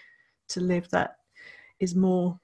[0.49, 1.15] to live that
[1.79, 2.39] is more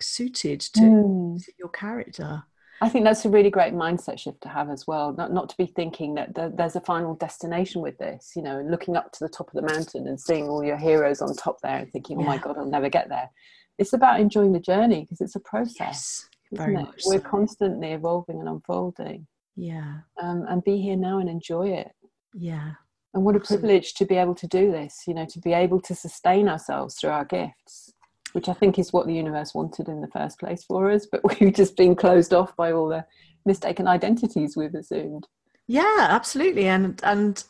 [0.00, 1.42] suited to mm.
[1.58, 2.42] your character.
[2.80, 5.12] I think that's a really great mindset shift to have as well.
[5.12, 8.96] Not not to be thinking that there's a final destination with this, you know, looking
[8.96, 11.78] up to the top of the mountain and seeing all your heroes on top there
[11.78, 13.30] and thinking, "Oh my god, I'll never get there."
[13.78, 15.76] It's about enjoying the journey because it's a process.
[15.80, 17.28] Yes, very much We're so.
[17.28, 19.26] constantly evolving and unfolding.
[19.56, 19.98] Yeah.
[20.22, 21.90] Um, and be here now and enjoy it.
[22.34, 22.72] Yeah.
[23.14, 25.80] And what a privilege to be able to do this, you know, to be able
[25.82, 27.92] to sustain ourselves through our gifts
[28.32, 31.22] which I think is what the universe wanted in the first place for us, but
[31.40, 33.04] we've just been closed off by all the
[33.44, 35.26] mistaken identities we've assumed.
[35.66, 37.42] Yeah, absolutely, and and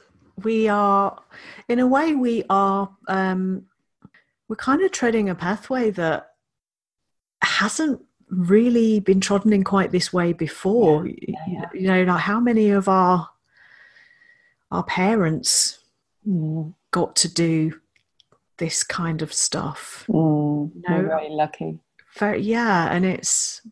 [0.43, 1.21] we are,
[1.69, 3.67] in a way, we are um,
[4.49, 6.31] we're kind of treading a pathway that
[7.43, 11.07] hasn't really been trodden in quite this way before.
[11.07, 11.67] Yeah, yeah, yeah.
[11.75, 13.29] You know, like how many of our
[14.71, 15.79] our parents
[16.27, 16.75] mm.
[16.91, 17.81] got to do
[18.59, 20.05] this kind of stuff.
[20.09, 21.03] Mm, you know?
[21.07, 21.79] very lucky.
[22.17, 23.63] Very, yeah, and it's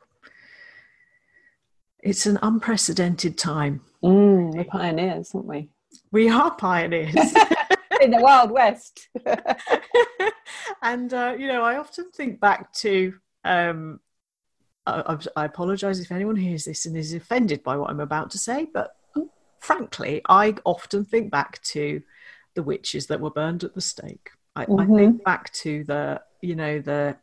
[2.01, 3.83] it's an unprecedented time.
[4.03, 5.69] Mm, we're pioneers, aren't we?
[6.12, 7.14] We are pioneers
[8.01, 9.09] in the Wild West.
[10.83, 13.14] and uh, you know, I often think back to.
[13.45, 14.01] Um,
[14.87, 18.38] I, I apologize if anyone hears this and is offended by what I'm about to
[18.38, 18.96] say, but
[19.61, 22.03] frankly, I often think back to
[22.55, 24.31] the witches that were burned at the stake.
[24.55, 24.92] I, mm-hmm.
[24.92, 27.16] I think back to the, you know, the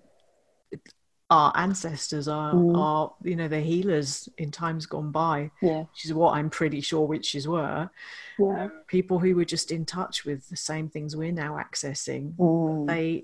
[1.30, 2.78] our ancestors are mm.
[2.78, 5.80] are you know the healers in times gone by yeah.
[5.80, 7.90] which is what i'm pretty sure witches were
[8.38, 8.66] yeah.
[8.66, 12.86] um, people who were just in touch with the same things we're now accessing mm.
[12.86, 13.24] they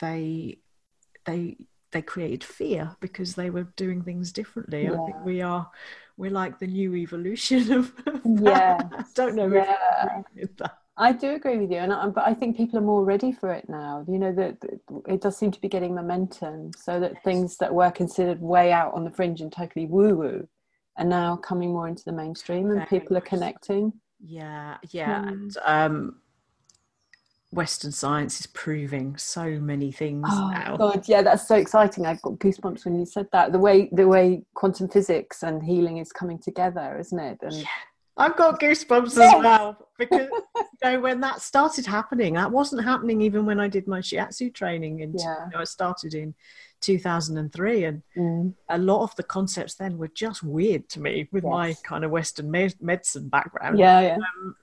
[0.00, 0.58] they
[1.24, 1.56] they
[1.92, 4.92] they created fear because they were doing things differently yeah.
[4.92, 5.70] i think we are
[6.16, 7.92] we're like the new evolution of,
[8.24, 9.76] yeah i don't know yeah.
[11.00, 13.50] I do agree with you, and I, but I think people are more ready for
[13.54, 14.04] it now.
[14.06, 14.58] You know that
[15.08, 18.92] it does seem to be getting momentum, so that things that were considered way out
[18.92, 20.48] on the fringe and totally woo woo
[20.98, 23.94] are now coming more into the mainstream, and Very people are connecting.
[24.22, 26.16] Yeah, yeah, um, and um,
[27.52, 30.76] Western science is proving so many things oh, now.
[30.76, 32.06] God, yeah, that's so exciting.
[32.06, 33.52] I've got goosebumps when you said that.
[33.52, 37.38] The way the way quantum physics and healing is coming together, isn't it?
[37.42, 37.66] And yeah
[38.20, 39.34] I've got goosebumps yes.
[39.34, 43.66] as well because you know when that started happening, that wasn't happening even when I
[43.66, 45.02] did my shiatsu training.
[45.02, 45.46] And yeah.
[45.46, 46.34] you know, I started in
[46.82, 48.54] 2003, and mm.
[48.68, 51.50] a lot of the concepts then were just weird to me with yes.
[51.50, 53.78] my kind of Western me- medicine background.
[53.78, 54.16] Yeah, yeah.
[54.16, 54.56] Um,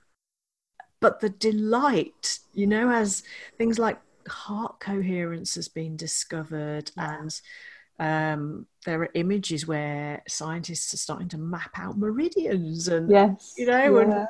[1.00, 3.22] but the delight, you know, as
[3.56, 7.18] things like heart coherence has been discovered yeah.
[7.18, 7.40] and
[8.00, 13.66] um, there are images where scientists are starting to map out meridians and yes, you
[13.66, 14.02] know, yeah.
[14.02, 14.26] and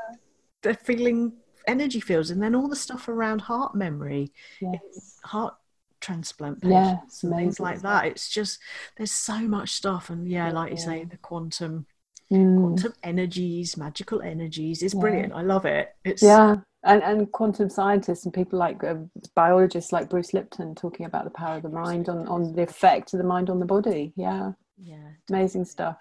[0.63, 1.33] they're feeling
[1.67, 5.21] energy fields, and then all the stuff around heart memory, yes.
[5.23, 5.55] heart
[6.01, 8.07] transplant patients, yes, and things like that.
[8.07, 8.59] It's just
[8.97, 11.87] there's so much stuff, and yeah, like you say, the quantum.
[12.33, 12.61] Mm.
[12.61, 15.01] Quantum energies, magical energies, is yeah.
[15.01, 15.33] brilliant.
[15.33, 15.95] I love it.
[16.05, 18.97] It's yeah, and and quantum scientists and people like uh,
[19.35, 23.15] biologists like Bruce Lipton talking about the power of the mind on on the effect
[23.15, 24.13] of the mind on the body.
[24.17, 25.99] Yeah, yeah, amazing stuff.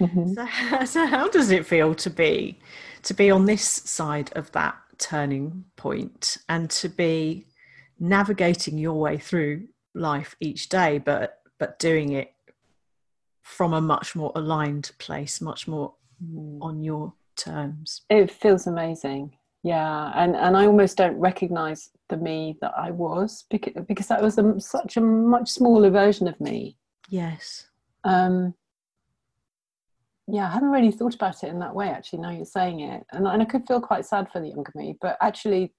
[0.00, 0.34] Mm-hmm.
[0.34, 2.58] So, so how does it feel to be
[3.02, 7.46] to be on this side of that turning point and to be
[7.98, 12.31] navigating your way through life each day, but but doing it
[13.42, 16.58] from a much more aligned place, much more mm.
[16.60, 18.02] on your terms?
[18.08, 19.36] It feels amazing.
[19.62, 24.20] Yeah and and i almost don't recognize the me that i was because because that
[24.20, 26.76] was a, such a much smaller version of me.
[27.08, 27.68] Yes.
[28.04, 28.54] Um
[30.26, 33.04] yeah i haven't really thought about it in that way actually now you're saying it.
[33.12, 35.72] And, and i could feel quite sad for the younger me but actually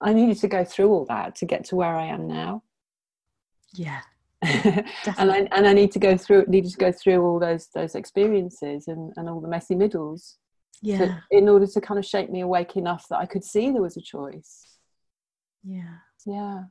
[0.00, 2.64] i needed to go through all that to get to where i am now.
[3.72, 4.00] Yeah
[4.42, 7.96] and I and I need to go through needed to go through all those those
[7.96, 10.38] experiences and, and all the messy middles
[10.80, 13.70] yeah to, in order to kind of shake me awake enough that I could see
[13.70, 14.78] there was a choice.
[15.64, 15.94] Yeah.
[16.26, 16.62] Yeah.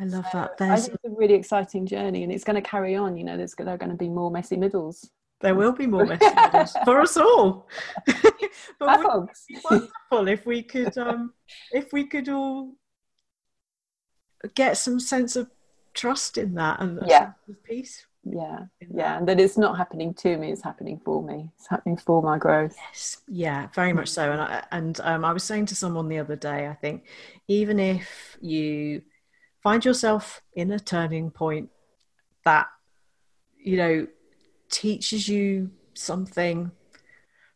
[0.00, 0.56] I love so that.
[0.58, 3.16] There's I think it's a really exciting journey and it's going to carry on.
[3.16, 5.10] You know, there's there are going to be more messy middles.
[5.40, 7.68] There will be more messy middles for us all.
[8.78, 11.32] but would be wonderful if we could um
[11.72, 12.74] if we could all
[14.54, 15.50] get some sense of
[15.98, 17.32] trust in that and yeah.
[17.64, 18.60] peace yeah
[18.94, 21.50] yeah and that it's not happening to me it's happening for me.
[21.56, 22.76] It's happening for my growth.
[22.88, 23.18] Yes.
[23.26, 24.30] Yeah very much so.
[24.32, 27.04] And I, and um, I was saying to someone the other day I think
[27.46, 29.02] even if you
[29.62, 31.70] find yourself in a turning point
[32.44, 32.66] that
[33.58, 34.06] you know
[34.70, 36.70] teaches you something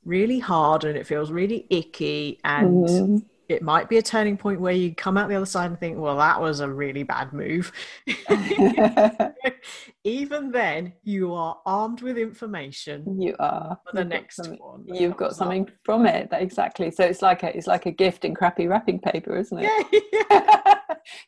[0.04, 3.16] really hard and it feels really icky and mm-hmm.
[3.48, 5.98] It might be a turning point where you come out the other side and think,
[5.98, 7.72] well, that was a really bad move.
[10.04, 13.20] Even then, you are armed with information.
[13.20, 14.84] You are for the next one.
[14.86, 15.70] You've got something up.
[15.84, 16.30] from it.
[16.30, 16.90] That, Exactly.
[16.90, 19.86] So it's like a it's like a gift in crappy wrapping paper, isn't it?
[19.92, 20.00] Yeah.
[20.30, 20.74] yeah.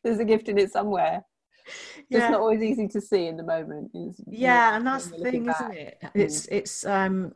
[0.03, 1.25] There's a gift in it somewhere.
[2.09, 2.19] Yeah.
[2.19, 3.91] It's not always easy to see in the moment.
[3.95, 5.61] It's, yeah, and that's the thing, back.
[5.61, 6.03] isn't it?
[6.15, 7.33] It's it's um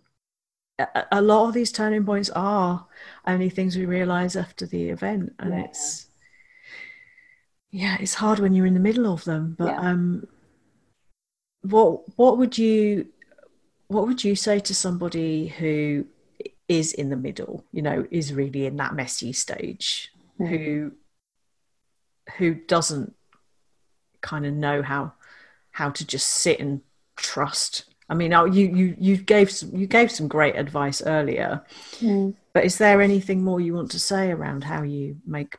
[0.79, 2.87] a lot of these turning points are
[3.27, 5.65] only things we realize after the event and yeah.
[5.65, 6.07] it's
[7.71, 9.81] yeah it's hard when you're in the middle of them but yeah.
[9.81, 10.27] um
[11.63, 13.07] what what would you
[13.89, 16.07] what would you say to somebody who
[16.69, 20.49] is in the middle you know is really in that messy stage mm.
[20.49, 20.93] who
[22.37, 23.15] who doesn't
[24.21, 25.13] kind of know how
[25.73, 26.81] how to just sit and
[27.17, 31.63] trust I mean, you you you gave some you gave some great advice earlier,
[32.01, 32.35] mm.
[32.55, 35.59] but is there anything more you want to say around how you make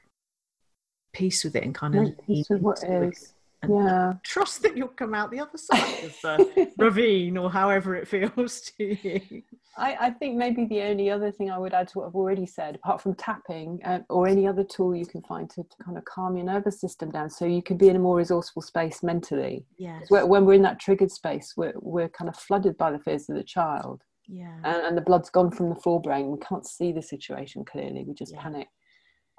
[1.13, 3.33] peace with it and kind of peace with what is?
[3.67, 4.13] Yeah.
[4.23, 8.61] trust that you'll come out the other side of the ravine or however it feels
[8.77, 9.43] to you.
[9.77, 12.45] I, I, think maybe the only other thing i would add to what i've already
[12.45, 15.97] said apart from tapping uh, or any other tool you can find to, to, kind
[15.97, 19.03] of calm your nervous system down so you can be in a more resourceful space
[19.03, 19.65] mentally.
[19.77, 20.09] Yes.
[20.09, 23.35] when we're in that triggered space we're, we're kind of flooded by the fears of
[23.35, 24.03] the child.
[24.29, 24.55] Yeah.
[24.63, 26.27] And, and the blood's gone from the forebrain.
[26.27, 28.03] We can't see the situation clearly.
[28.07, 28.41] We just yeah.
[28.41, 28.67] panic.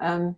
[0.01, 0.37] Um,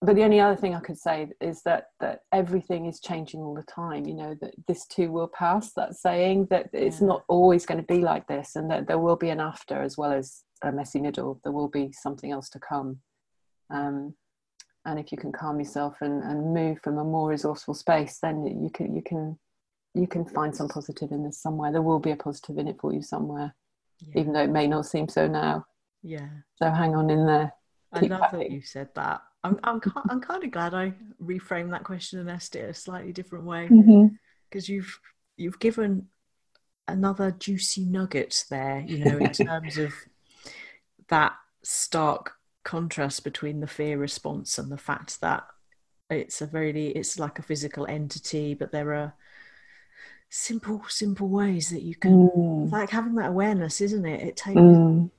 [0.00, 3.54] but the only other thing I could say is that that everything is changing all
[3.54, 4.06] the time.
[4.06, 5.72] You know that this too will pass.
[5.72, 7.08] That saying that it's yeah.
[7.08, 9.98] not always going to be like this, and that there will be an after as
[9.98, 11.40] well as a messy middle.
[11.42, 13.00] There will be something else to come.
[13.70, 14.14] Um,
[14.84, 18.46] and if you can calm yourself and, and move from a more resourceful space, then
[18.46, 19.36] you can you can
[19.94, 21.72] you can find some positive in this somewhere.
[21.72, 23.52] There will be a positive in it for you somewhere,
[24.00, 24.20] yeah.
[24.20, 25.66] even though it may not seem so now.
[26.04, 26.28] Yeah.
[26.54, 27.52] So hang on in there.
[27.92, 31.84] I love that you said that I'm I'm I'm kind of glad I reframed that
[31.84, 34.72] question and asked it a slightly different way because mm-hmm.
[34.72, 35.00] you've
[35.36, 36.08] you've given
[36.88, 39.92] another juicy nugget there, you know, in terms of
[41.08, 42.32] that stark
[42.64, 45.44] contrast between the fear response and the fact that
[46.10, 49.14] it's a very it's like a physical entity, but there are
[50.30, 52.72] simple simple ways that you can mm.
[52.72, 54.22] like having that awareness, isn't it?
[54.22, 55.10] It takes mm.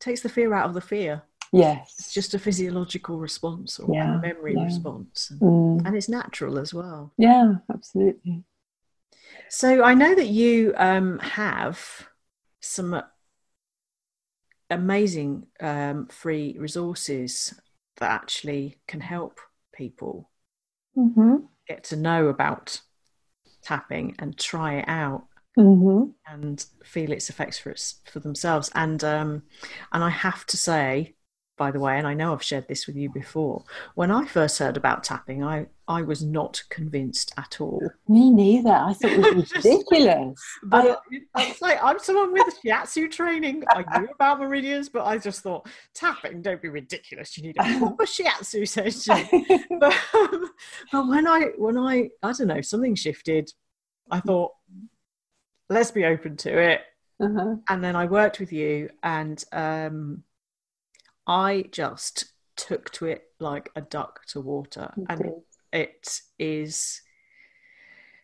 [0.00, 1.22] takes the fear out of the fear.
[1.52, 1.94] Yes.
[1.98, 4.64] It's just a physiological response or yeah, a memory yeah.
[4.64, 5.30] response.
[5.30, 5.86] And, mm.
[5.86, 7.12] and, it's natural as well.
[7.18, 8.44] Yeah, absolutely.
[9.48, 12.06] So I know that you um, have
[12.60, 13.02] some
[14.70, 17.52] amazing um, free resources
[17.96, 19.40] that actually can help
[19.74, 20.30] people
[20.96, 21.36] mm-hmm.
[21.66, 22.80] get to know about
[23.62, 25.24] tapping and try it out
[25.58, 26.10] mm-hmm.
[26.32, 28.70] and feel its effects for its, for themselves.
[28.74, 29.42] And um,
[29.92, 31.14] and I have to say,
[31.60, 33.62] by the way, and I know I've shared this with you before.
[33.94, 37.82] When I first heard about tapping, I, I was not convinced at all.
[38.08, 38.72] Me neither.
[38.72, 40.42] I thought it was ridiculous.
[40.62, 41.02] but
[41.36, 43.62] I, it's like I'm someone with shiatsu training.
[43.68, 46.40] I knew about meridians, but I just thought tapping.
[46.40, 47.36] Don't be ridiculous.
[47.36, 49.68] You need a proper shiatsu session.
[49.78, 50.50] but, um,
[50.90, 53.52] but when I when I I don't know something shifted,
[54.10, 54.52] I thought
[55.68, 56.80] let's be open to it.
[57.22, 57.56] Uh-huh.
[57.68, 60.24] And then I worked with you, and um,
[61.30, 62.24] I just
[62.56, 64.92] took to it like a duck to water.
[65.08, 65.32] and
[65.72, 67.00] it is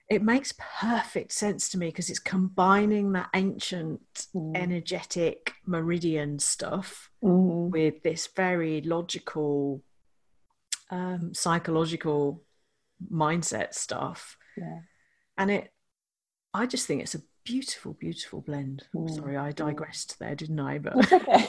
[0.08, 4.00] it makes perfect sense to me because it's combining that ancient
[4.34, 4.56] mm.
[4.56, 7.70] energetic meridian stuff mm.
[7.70, 9.82] with this very logical
[10.90, 12.42] um, psychological
[13.12, 14.80] mindset stuff yeah.
[15.36, 15.72] and it
[16.54, 19.10] i just think it's a beautiful beautiful blend mm.
[19.14, 19.54] sorry i mm.
[19.54, 21.46] digressed there didn't i but okay.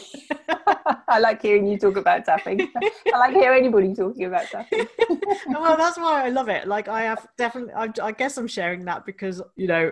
[1.08, 2.70] I like hearing you talk about tapping.
[3.14, 4.88] I like hearing anybody talking about tapping.
[5.48, 6.68] well, that's why I love it.
[6.68, 9.92] Like I have definitely, I, I guess I'm sharing that because you know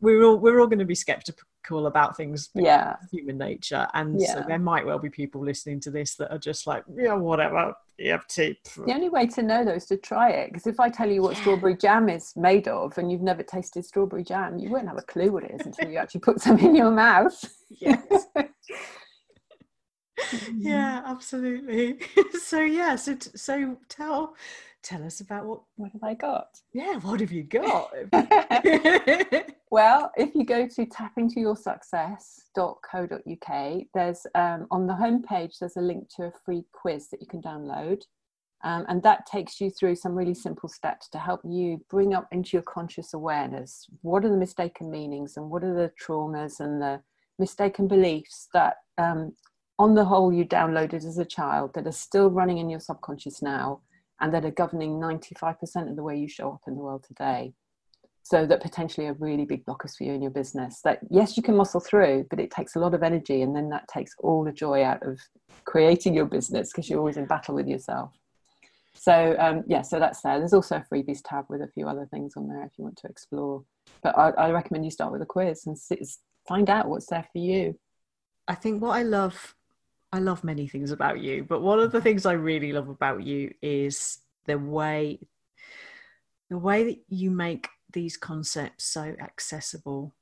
[0.00, 4.34] we're all we're all going to be skeptical about things yeah human nature and yeah.
[4.34, 7.72] so there might well be people listening to this that are just like yeah whatever
[8.00, 11.08] EFT the only way to know though is to try it because if I tell
[11.08, 11.42] you what yeah.
[11.42, 15.02] strawberry jam is made of and you've never tasted strawberry jam you won't have a
[15.02, 18.26] clue what it is until you actually put some in your mouth yes
[20.56, 21.98] yeah absolutely.
[22.42, 24.34] So yeah so so tell
[24.82, 26.48] tell us about what what have i got?
[26.72, 27.90] Yeah what have you got?
[29.72, 36.24] Well if you go to tappingtoyoursuccess.co.uk there's um, on the homepage there's a link to
[36.24, 38.02] a free quiz that you can download.
[38.62, 42.26] Um, and that takes you through some really simple steps to help you bring up
[42.32, 46.82] into your conscious awareness what are the mistaken meanings and what are the traumas and
[46.82, 47.00] the
[47.38, 49.32] mistaken beliefs that um,
[49.80, 53.40] on the whole you downloaded as a child that are still running in your subconscious
[53.40, 53.80] now
[54.20, 57.54] and that are governing 95% of the way you show up in the world today.
[58.22, 60.82] So that potentially are really big blockers for you in your business.
[60.84, 63.70] That yes you can muscle through but it takes a lot of energy and then
[63.70, 65.18] that takes all the joy out of
[65.64, 68.12] creating your business because you're always in battle with yourself.
[68.92, 70.38] So um, yeah so that's there.
[70.38, 72.98] There's also a freebies tab with a few other things on there if you want
[72.98, 73.64] to explore.
[74.02, 75.78] But i, I recommend you start with a quiz and
[76.46, 77.78] find out what's there for you.
[78.46, 79.54] I think what i love
[80.12, 83.22] i love many things about you but one of the things i really love about
[83.22, 85.18] you is the way
[86.50, 90.14] the way that you make these concepts so accessible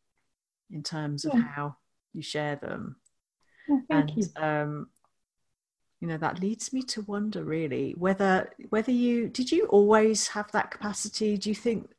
[0.70, 1.40] in terms of yeah.
[1.40, 1.76] how
[2.12, 2.96] you share them.
[3.70, 4.24] Oh, and you.
[4.36, 4.88] Um,
[6.00, 10.48] you know that leads me to wonder really whether whether you did you always have
[10.52, 11.90] that capacity do you think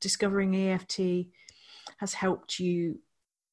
[0.00, 0.98] discovering eft
[1.98, 2.98] has helped you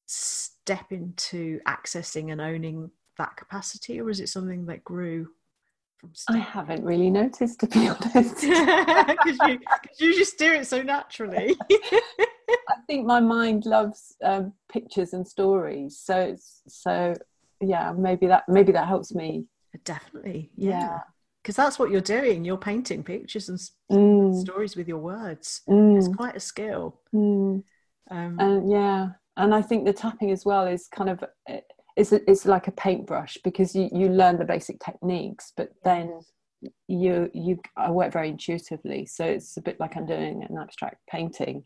[0.06, 5.28] step into accessing and owning that capacity or is it something that grew
[6.28, 8.40] I haven't really noticed, to be honest.
[8.40, 9.60] Because you,
[9.98, 11.56] you, just do it so naturally.
[11.70, 16.36] I think my mind loves um, pictures and stories, so
[16.66, 17.14] so
[17.60, 19.46] yeah, maybe that maybe that helps me.
[19.84, 21.00] Definitely, yeah.
[21.42, 21.64] Because yeah.
[21.64, 22.44] that's what you're doing.
[22.44, 23.60] You're painting pictures and
[23.90, 24.40] mm.
[24.40, 25.62] stories with your words.
[25.68, 25.96] Mm.
[25.96, 27.00] It's quite a skill.
[27.14, 27.62] Mm.
[28.10, 31.24] Um, and yeah, and I think the tapping as well is kind of
[31.96, 36.20] it's it's like a paintbrush because you, you learn the basic techniques but then
[36.88, 40.98] you you I work very intuitively so it's a bit like I'm doing an abstract
[41.10, 41.64] painting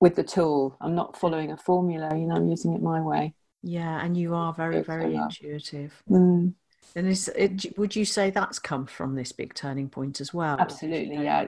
[0.00, 0.76] with the tool.
[0.80, 3.34] I'm not following a formula you know I'm using it my way.
[3.62, 6.02] Yeah and you are very very intuitive.
[6.08, 6.54] Mm.
[6.96, 10.56] And is it, would you say that's come from this big turning point as well?
[10.58, 11.44] Absolutely, yeah.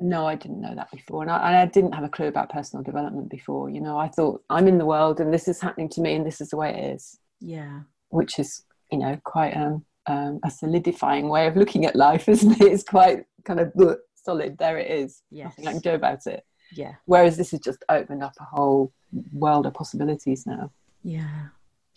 [0.00, 2.50] No, I didn't know that before, and I, and I, didn't have a clue about
[2.50, 3.70] personal development before.
[3.70, 6.26] You know, I thought I'm in the world, and this is happening to me, and
[6.26, 7.18] this is the way it is.
[7.40, 12.28] Yeah, which is you know quite um, um, a solidifying way of looking at life,
[12.28, 12.72] isn't it?
[12.72, 13.72] It's quite kind of
[14.16, 14.58] solid.
[14.58, 15.22] There it is.
[15.30, 15.56] Yes.
[15.56, 16.44] Nothing I can do about it.
[16.72, 16.94] Yeah.
[17.06, 18.92] Whereas this has just opened up a whole
[19.32, 20.72] world of possibilities now.
[21.02, 21.48] Yeah.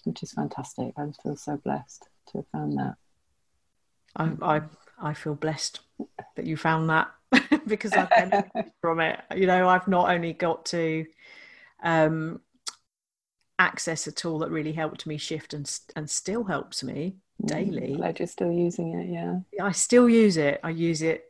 [0.04, 0.94] Which is fantastic.
[0.98, 2.96] I feel so blessed to have found that.
[4.16, 4.62] I I,
[5.02, 5.80] I feel blessed
[6.36, 7.12] that you found that
[7.68, 9.20] because I've benefited from it.
[9.36, 11.06] You know, I've not only got to
[11.84, 12.42] um,
[13.60, 17.96] access a tool that really helped me shift and and still helps me mm, daily.
[17.96, 19.10] glad you're still using it.
[19.10, 20.60] Yeah, I still use it.
[20.64, 21.26] I use it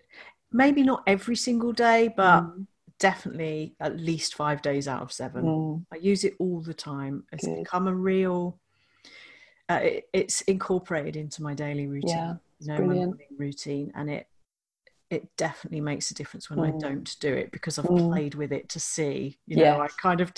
[0.54, 2.66] maybe not every single day, but mm.
[3.00, 5.44] definitely at least five days out of seven.
[5.44, 5.86] Mm.
[5.92, 7.26] I use it all the time.
[7.34, 7.58] It's Good.
[7.58, 8.60] become a real.
[9.70, 12.10] Uh, it, it's incorporated into my daily routine.
[12.10, 12.34] Yeah
[12.64, 14.28] you know, my morning routine, and it
[15.10, 16.74] it definitely makes a difference when mm.
[16.74, 18.10] I don't do it because I've mm.
[18.10, 19.38] played with it to see.
[19.46, 19.78] You yes.
[19.78, 20.34] know, I kind of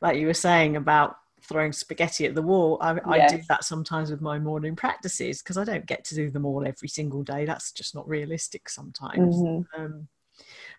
[0.00, 2.78] like you were saying about throwing spaghetti at the wall.
[2.80, 3.32] I, yes.
[3.32, 6.44] I do that sometimes with my morning practices because I don't get to do them
[6.44, 7.44] all every single day.
[7.44, 9.36] That's just not realistic sometimes.
[9.36, 9.80] Mm-hmm.
[9.80, 10.08] Um,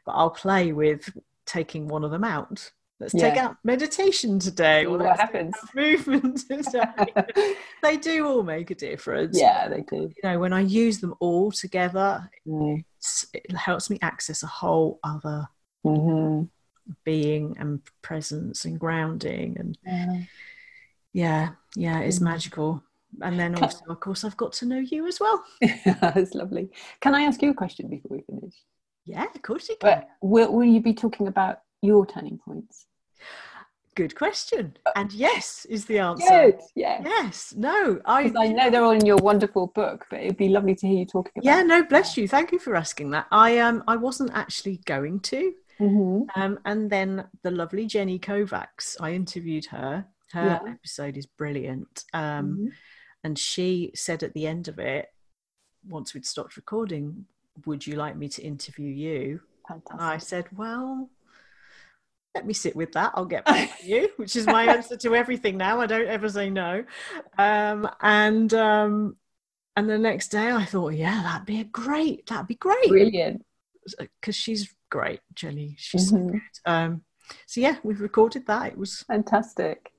[0.06, 3.30] but I'll play with taking one of them out let's yeah.
[3.30, 4.86] take out meditation today.
[4.86, 5.56] Or what happens.
[5.76, 7.56] movement today.
[7.84, 9.40] They do all make a difference.
[9.40, 10.12] Yeah they do.
[10.16, 12.84] You know when i use them all together mm.
[13.34, 15.48] it helps me access a whole other
[15.86, 16.46] mm-hmm.
[17.04, 20.22] being and presence and grounding and yeah.
[21.14, 22.24] Yeah, yeah it's mm.
[22.24, 22.84] magical.
[23.22, 25.44] And then also of course i've got to know you as well.
[26.02, 26.70] That's lovely.
[27.00, 28.56] Can i ask you a question before we finish?
[29.06, 30.00] Yeah of course you can.
[30.00, 32.86] but will, will you be talking about your turning points?
[33.96, 34.78] Good question.
[34.86, 36.30] Uh, and yes is the answer.
[36.30, 36.60] Good.
[36.76, 37.02] Yeah.
[37.04, 37.54] Yes.
[37.58, 38.00] No.
[38.06, 41.00] I I know they're all in your wonderful book, but it'd be lovely to hear
[41.00, 41.46] you talking about.
[41.46, 41.64] Yeah.
[41.64, 41.84] No.
[41.84, 42.28] Bless you.
[42.28, 43.26] Thank you for asking that.
[43.32, 45.52] I um I wasn't actually going to.
[45.80, 46.42] Mm-hmm.
[46.42, 50.06] Um, and then the lovely Jenny Kovacs, I interviewed her.
[50.32, 50.72] Her yeah.
[50.72, 52.04] episode is brilliant.
[52.14, 52.68] Um, mm-hmm.
[53.24, 55.08] and she said at the end of it,
[55.88, 57.26] once we'd stopped recording,
[57.66, 60.02] "Would you like me to interview you?" Fantastic.
[60.02, 61.10] I said, "Well."
[62.36, 63.12] Let me sit with that.
[63.16, 65.82] I'll get back to you, which is my answer to everything now.
[65.82, 66.84] I don't ever say no.
[67.38, 69.18] Um, and um,
[69.76, 73.46] and the next day I thought, yeah, that'd be a great, that'd be great, brilliant,
[74.00, 75.76] because she's great, Jenny.
[75.78, 76.28] She's mm-hmm.
[76.28, 76.42] so good.
[76.66, 77.02] Um,
[77.46, 78.72] so yeah, we've recorded that.
[78.72, 79.92] It was fantastic.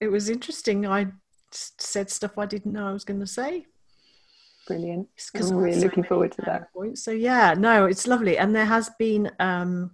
[0.00, 0.86] It was interesting.
[0.86, 1.08] I
[1.50, 3.66] said stuff I didn't know I was going to say.
[4.66, 5.08] Brilliant.
[5.32, 6.72] Because we're really looking forward to that.
[6.72, 7.02] Points.
[7.02, 9.30] So yeah, no, it's lovely, and there has been.
[9.38, 9.92] Um,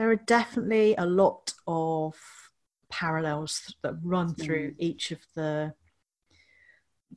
[0.00, 2.14] there are definitely a lot of
[2.88, 4.74] parallels that run through mm.
[4.78, 5.74] each of the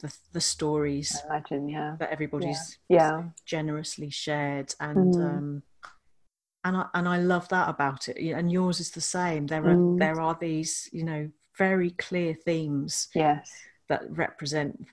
[0.01, 3.23] the, the stories I imagine yeah that everybody's yeah, yeah.
[3.45, 5.23] generously shared and mm.
[5.23, 5.63] um
[6.65, 9.75] and I, and I love that about it and yours is the same there are
[9.75, 9.97] mm.
[9.97, 13.49] there are these you know very clear themes yes
[13.88, 14.86] that represent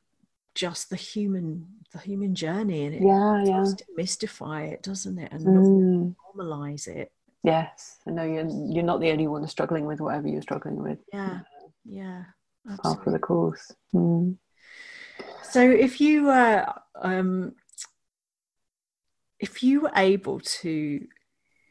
[0.55, 3.65] just the human the human journey and it yeah yeah
[3.97, 6.15] mystify it doesn't it and Mm.
[6.37, 7.11] normalize it
[7.43, 10.99] yes i know you're you're not the only one struggling with whatever you're struggling with.
[11.13, 11.41] Yeah
[11.85, 12.25] yeah
[12.83, 13.73] part of the course.
[13.95, 14.37] Mm.
[15.43, 16.67] so if you were
[17.01, 17.55] um
[19.39, 21.07] if you were able to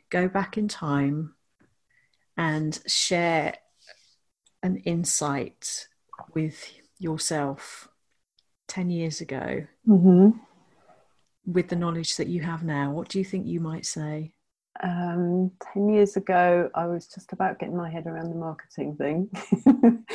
[0.10, 1.36] go back in time
[2.36, 3.54] and share
[4.64, 5.88] an insight
[6.34, 7.88] with yourself
[8.68, 10.30] 10 years ago hmm
[11.46, 14.34] with the knowledge that you have now what do you think you might say
[14.84, 19.30] um, 10 years ago, I was just about getting my head around the marketing thing.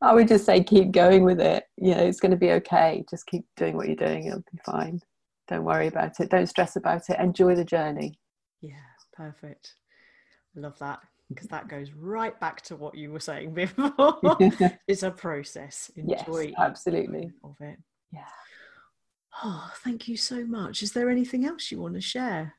[0.00, 1.64] I would just say, keep going with it.
[1.76, 3.04] You know, it's going to be okay.
[3.08, 5.00] Just keep doing what you're doing, it'll be fine.
[5.48, 6.30] Don't worry about it.
[6.30, 7.18] Don't stress about it.
[7.20, 8.18] Enjoy the journey.
[8.60, 8.76] yeah
[9.12, 9.74] perfect
[10.56, 10.98] I love that
[11.28, 14.18] because that goes right back to what you were saying before
[14.88, 17.30] it's a process yes, enjoy each absolutely.
[17.44, 17.78] of it
[18.12, 18.24] Yeah.
[19.44, 22.54] oh thank you so much is there anything else you want to share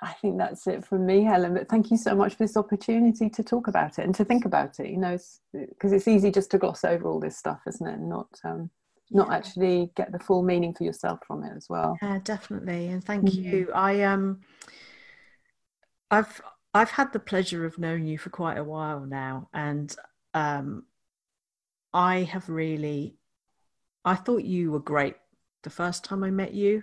[0.00, 1.54] I think that's it from me, Helen.
[1.54, 4.44] But thank you so much for this opportunity to talk about it and to think
[4.44, 4.90] about it.
[4.90, 5.18] You know,
[5.52, 7.94] because it's, easy just to gloss over all this stuff, isn't it?
[7.94, 8.70] And not um,
[9.10, 9.34] not Yeah.
[9.36, 11.98] actually get the full meaning for yourself from it as well.
[12.02, 13.52] Yeah, definitely, and thank Mhm.
[13.52, 13.72] you.
[13.72, 14.40] I um,
[16.10, 16.40] I've
[16.74, 19.94] I've had the pleasure of knowing you for quite a while now, and
[20.34, 20.84] um,
[21.94, 23.16] I have really,
[24.04, 25.16] I thought you were great
[25.62, 26.82] the first time I met you,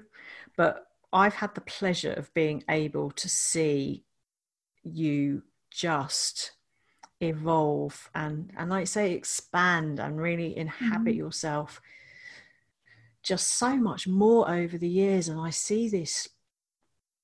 [0.57, 4.03] but I've had the pleasure of being able to see
[4.83, 6.51] you just
[7.21, 11.17] evolve and and like I say expand and really inhabit Mhm.
[11.17, 11.79] yourself
[13.21, 16.27] just so much more over the years and I see this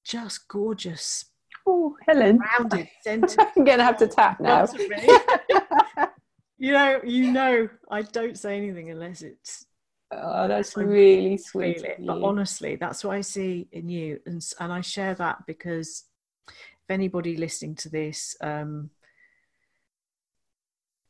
[0.06, 1.26] just gorgeous
[1.66, 4.66] Oh, Helen, rounded centre I'm going to have to tap now.
[4.66, 5.08] front of me.
[6.58, 9.66] you know you know I don't say anything unless it's
[10.12, 11.84] oh, that's I really sweet.
[12.00, 16.06] but honestly that's what I see in you and and I share that because
[16.48, 18.90] if anybody listening to this um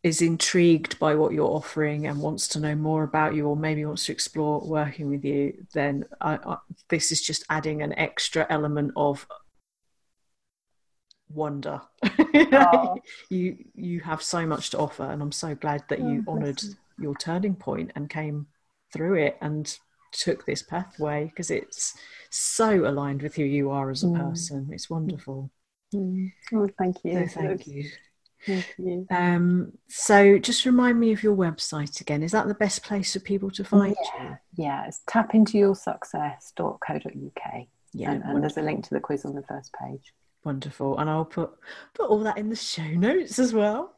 [0.01, 3.83] is intrigued by what you're offering and wants to know more about you or maybe
[3.83, 8.47] wants to explore working with you then I, I, this is just adding an extra
[8.49, 9.27] element of
[11.29, 12.97] wonder Oh.
[13.29, 16.61] you you have so much to offer and i'm so glad that you Oh, honored
[16.97, 18.47] your turning point and came
[18.91, 19.77] through it and
[20.11, 21.95] took this pathway because it's
[22.31, 24.17] so aligned with who you are as a Mm.
[24.29, 25.51] person it's wonderful
[25.93, 26.31] Mm.
[26.53, 27.27] Oh, thank you.
[27.27, 27.89] so thank you
[28.45, 29.05] Thank you.
[29.09, 33.19] um so just remind me of your website again is that the best place for
[33.19, 37.67] people to find you Yeah, it's tapintoyoursuccess.co.uk.
[37.93, 40.13] yeah and, and there's a link to the quiz on the first page.
[40.43, 41.51] wonderful and i'll put
[41.93, 43.95] put all that in the show notes as well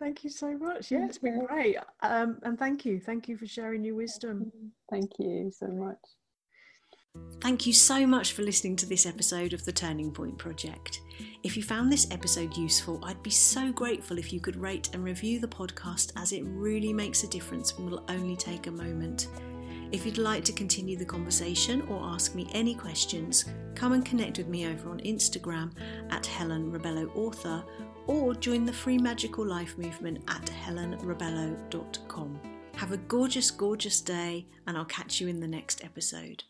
[0.00, 3.46] thank you so much yeah it's been great um and thank you thank you for
[3.46, 4.50] sharing your wisdom
[4.90, 5.98] Thank you so much.
[7.40, 11.00] Thank you so much for listening to this episode of the Turning Point Project.
[11.42, 15.02] If you found this episode useful, I'd be so grateful if you could rate and
[15.02, 19.28] review the podcast as it really makes a difference and will only take a moment.
[19.90, 23.44] If you'd like to continue the conversation or ask me any questions,
[23.74, 25.72] come and connect with me over on Instagram
[26.10, 27.64] at Helen Rebello Author
[28.10, 32.40] or join the free magical life movement at helenrebello.com.
[32.74, 36.42] Have a gorgeous, gorgeous day, and I'll catch you in the next episode.